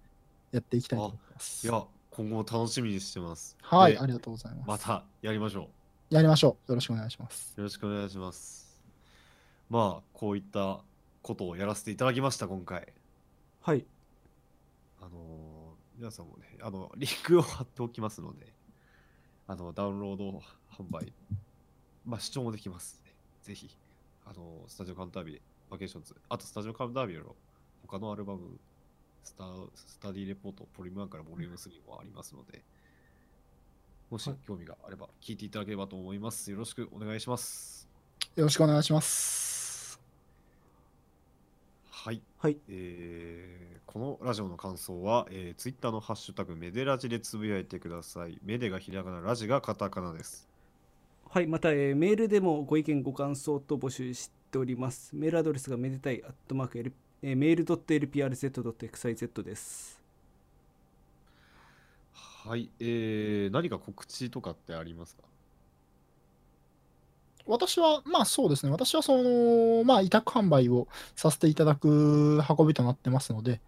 [0.53, 1.67] やっていきたいと思います。
[1.67, 3.57] いや、今後も楽しみにしてます。
[3.63, 4.69] はい、でありがとうございます。
[4.69, 5.69] またやりましょ
[6.11, 6.73] やりましょう。
[6.73, 7.55] よろしくお願いします。
[7.57, 7.61] う。
[7.61, 8.68] よろしくお願いします。
[9.71, 10.81] まあ、こういった
[11.23, 12.93] ことをやらせていただきました、今回。
[13.61, 13.85] はい
[15.01, 15.59] あのー
[15.99, 18.53] 皆さんもね、あの、 リンクを貼っておきますので、
[19.49, 20.31] あの、ダウンロード
[20.71, 21.13] 販売、
[22.07, 23.13] まあ、視聴もできます、ね。
[23.43, 23.77] ぜひ、
[24.25, 25.41] あのスタジオカウンタービー、
[25.71, 27.35] バケーションズ、あとスタジオカウンタービーの
[27.83, 28.61] 他のアルバム、
[29.25, 32.63] スタスタディレポート、ポリム1からボリューム3もありますので、
[34.11, 36.51] もしはい興味があれば聞いていただければと思います。
[36.51, 37.89] よろしくお願いします。
[38.37, 39.48] よろしくお願いします。
[42.05, 42.23] はい。
[42.39, 48.39] はいえーこのラジオの感想は、えー、ツイッターのハッシュタグメデラジでつぶやいてください。
[48.45, 50.47] メデがひらがな、ラジがカタカナです。
[51.31, 56.93] はいまた、えーメールでもご意見ご感想と募集しておりますメールアドレスがめでたいアットマーク、L
[57.23, 59.99] えー、メール .lprz.xyz です
[62.13, 62.71] はい。
[62.81, 65.23] えー、何か告知とかってありますか？
[67.49, 73.61] 私は、まあそうですね、私はその、まあ委託販売をさせていただく運びとなってますので、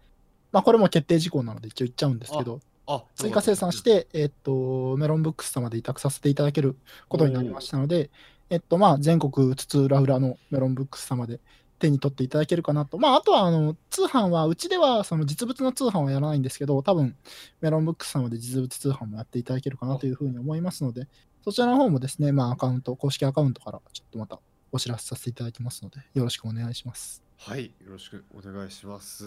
[0.51, 3.81] まあこれも決定事項なので一応言っちゃうんですけど、あ追加生産し。
[3.81, 6.75] て、えっと、メロンブックス様で委託させていただける
[7.07, 8.09] ことになりましたので、
[8.49, 11.39] えっと、まあ全国津々浦々のメロンブックス様で
[11.79, 12.97] 手に取っていただけるかなと。
[12.97, 17.15] まああとは、あの、通販は、うちではその実物の通販はやらないんですけど、多分
[17.61, 21.07] メロンブックス様で実物通販もやっていただけるかなというふうに思いますので、
[21.43, 24.39] そちらの方もですね、まあアカウント、公式アカウントからちょっとまた
[24.71, 27.23] お知らせさせていただきますので、よろしくお願いします。
[27.37, 27.65] はい。
[27.83, 29.25] よろしくお願いします。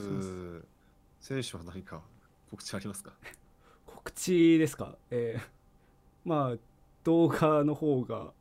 [1.21, 2.03] 選手は何か
[2.51, 3.13] 告知ありますか？
[3.87, 4.97] 告知ですか？
[5.11, 5.49] えー
[6.25, 6.59] まあ
[7.03, 8.33] 動画の方が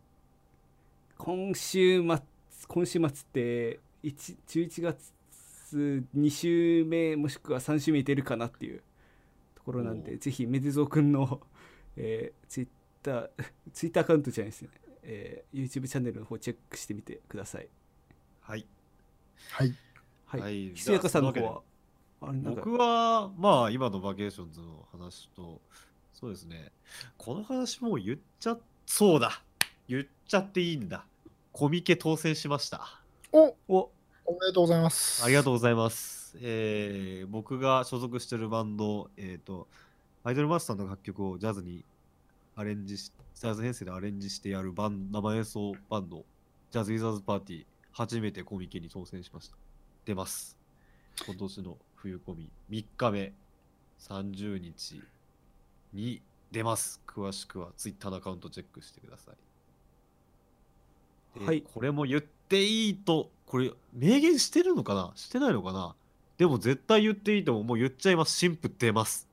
[1.17, 2.21] 今週末
[2.67, 5.13] 今週末って1 11月
[6.15, 8.81] 2週目もしくは3週目出るかなっていう
[9.55, 11.41] ところなんおでぜひメデゾー君の、
[11.97, 12.82] えー、ツイッター
[13.73, 14.69] ツイッターアカウントじゃないですね、
[15.03, 17.67] えー YouTube チャンネルの方チェックしてみてください
[18.41, 18.65] はい。
[19.51, 19.75] はい。
[20.25, 21.61] はい、はいひそやかさんの方は
[22.21, 25.61] 僕は、まあ、今のバケーションズの話と、
[26.13, 26.71] そうですね、
[27.17, 29.43] この話もう言っちゃ、そうだ
[29.87, 31.05] 言っちゃっていいんだ。
[31.51, 33.01] コミケ当選しました。
[33.31, 33.91] おお
[34.25, 35.23] おめでとうございます。
[35.23, 36.37] ありがとうございます。
[36.41, 39.67] えー僕が所属してるバンド、えっ、と、
[40.23, 41.83] アイドルマスターの楽曲をジャズに
[42.55, 46.23] アレンジし、ジャズ編成でアレンジしてやるバン生演奏バンド、
[46.71, 49.55] ジャズ・ウィザーズ・パーティー、初めてコミケに当選しました。
[50.05, 50.57] 出ます。
[51.25, 53.33] 今年の冬コミ3日目、
[53.99, 55.01] 30日
[55.93, 56.21] に
[56.51, 57.01] 出ます。
[57.07, 59.31] 詳しくは Twitter のアカウントチェックしてくださ
[61.35, 61.39] い。
[61.39, 65.11] ではいこれも言っていいと、これ、明言してるのかな？
[65.15, 65.95] してないのかな？
[66.37, 67.63] でも絶対言っていいと思う。
[67.63, 68.37] もう言っちゃいます。
[68.37, 69.27] 新婦出ます。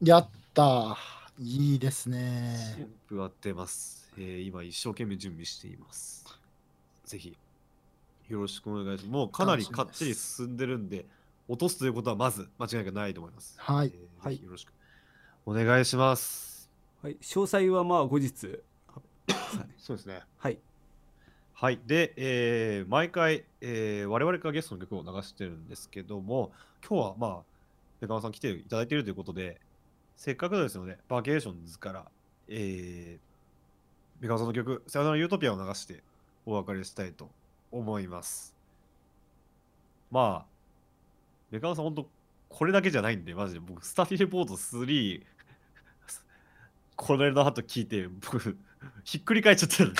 [0.00, 0.96] やったー。
[1.38, 2.88] いいです新ね。
[3.08, 4.08] 婦は出ます。
[4.16, 6.24] えー今一生懸命準備しています。
[7.04, 7.36] ぜひ、
[8.28, 9.12] よろしくお願いします。
[9.12, 11.06] もうかなりかっちり進んでるんで、
[11.48, 13.54] 落とすということはまず間違いがないと思います。
[13.58, 14.72] はいえーよろしく
[15.44, 16.70] お願いします。
[17.02, 18.36] はい、詳細はまあ後日
[19.76, 20.22] そうですね。
[20.38, 20.58] はい
[21.52, 21.80] はい。
[21.84, 26.52] で、えー毎回、えー我々からゲストの曲を流してるんですけども、
[26.88, 27.42] 今日はまあ、
[28.00, 29.60] ベカマさん来ていただいているということで、
[30.16, 32.06] せっかくですので、バケーションズから、
[32.48, 36.02] えー、ベカさんの曲、さよならユートピアを流して
[36.46, 37.30] お別れしたいと
[37.70, 38.54] 思います。
[40.10, 40.46] まあ、
[41.50, 42.08] ベカさん、本当
[42.48, 45.22] これだけじゃないんで、マジで僕、スタディレポート3、
[46.96, 48.56] これの後聞いて、僕、
[49.02, 49.92] ひっくり返っちゃってる。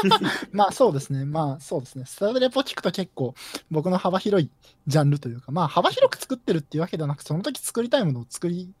[0.52, 1.24] まあそうですね。
[1.24, 2.04] まあそうですね。
[2.06, 3.34] スタディレポ聞くと結構
[3.70, 4.50] 僕の幅広い
[4.86, 8.72] ジャンルというか、まあ幅広く作ってるっていうわけではなく、その時作りたいものを作り、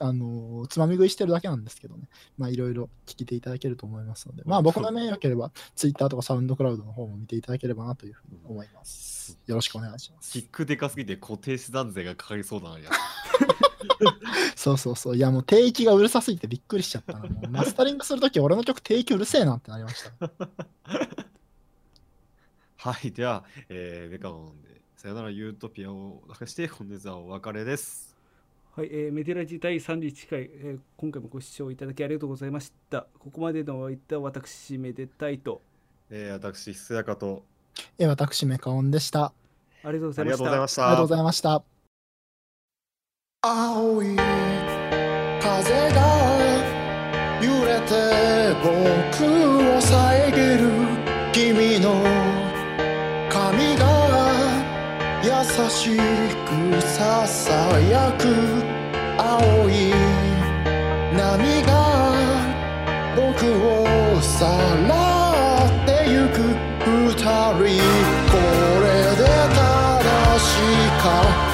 [0.00, 2.04] あのつまみ食いしてるだけなんですけどね。
[2.36, 9.38] まあいろいろ聞いていただけると思いますので、まあ僕のね、よければ Twitter とかサウンドクラウドの方も見ていただければなというふうに思います。
[9.46, 10.38] よろしくお願いしますキ。
[10.40, 12.78] ックでかすぎて固定資産税がかかりそうだな。
[12.78, 12.90] いや
[14.56, 15.16] そうそうそう。
[15.16, 17.18] いやもう定域がうるさすぎてびっくりしちゃった
[17.48, 20.30] マスタリングするとき俺の曲定域うるせえなってなりました。
[22.80, 28.07] はい、では、えー、ベカモンで、さよならユートピアを流して、本日はお別れです。
[28.78, 33.08] はい、えーメデラジ第31回、えー今回もご視聴いただきありがとうございました。
[33.18, 35.60] ここまでのお相手は私、めでたいと。
[36.10, 37.42] えー、私、ひそやかと、
[37.98, 39.32] え私、メカオンでした。
[39.82, 40.44] ありがとうござありいました。
[40.44, 40.86] がとうございました。
[40.86, 41.64] ありがとうございました。
[43.42, 46.00] 青い風が
[47.42, 49.26] 揺れて僕
[49.74, 50.70] を遮る
[51.32, 52.17] 君の
[55.44, 58.24] しくささやく
[59.16, 59.92] 青い
[61.16, 61.70] 波が
[63.14, 64.46] 僕をさ
[64.88, 66.42] らってゆく
[66.82, 67.22] 二人
[67.54, 68.34] こ
[68.82, 68.86] れ
[69.16, 69.22] で
[69.54, 70.50] 正し
[71.02, 71.47] か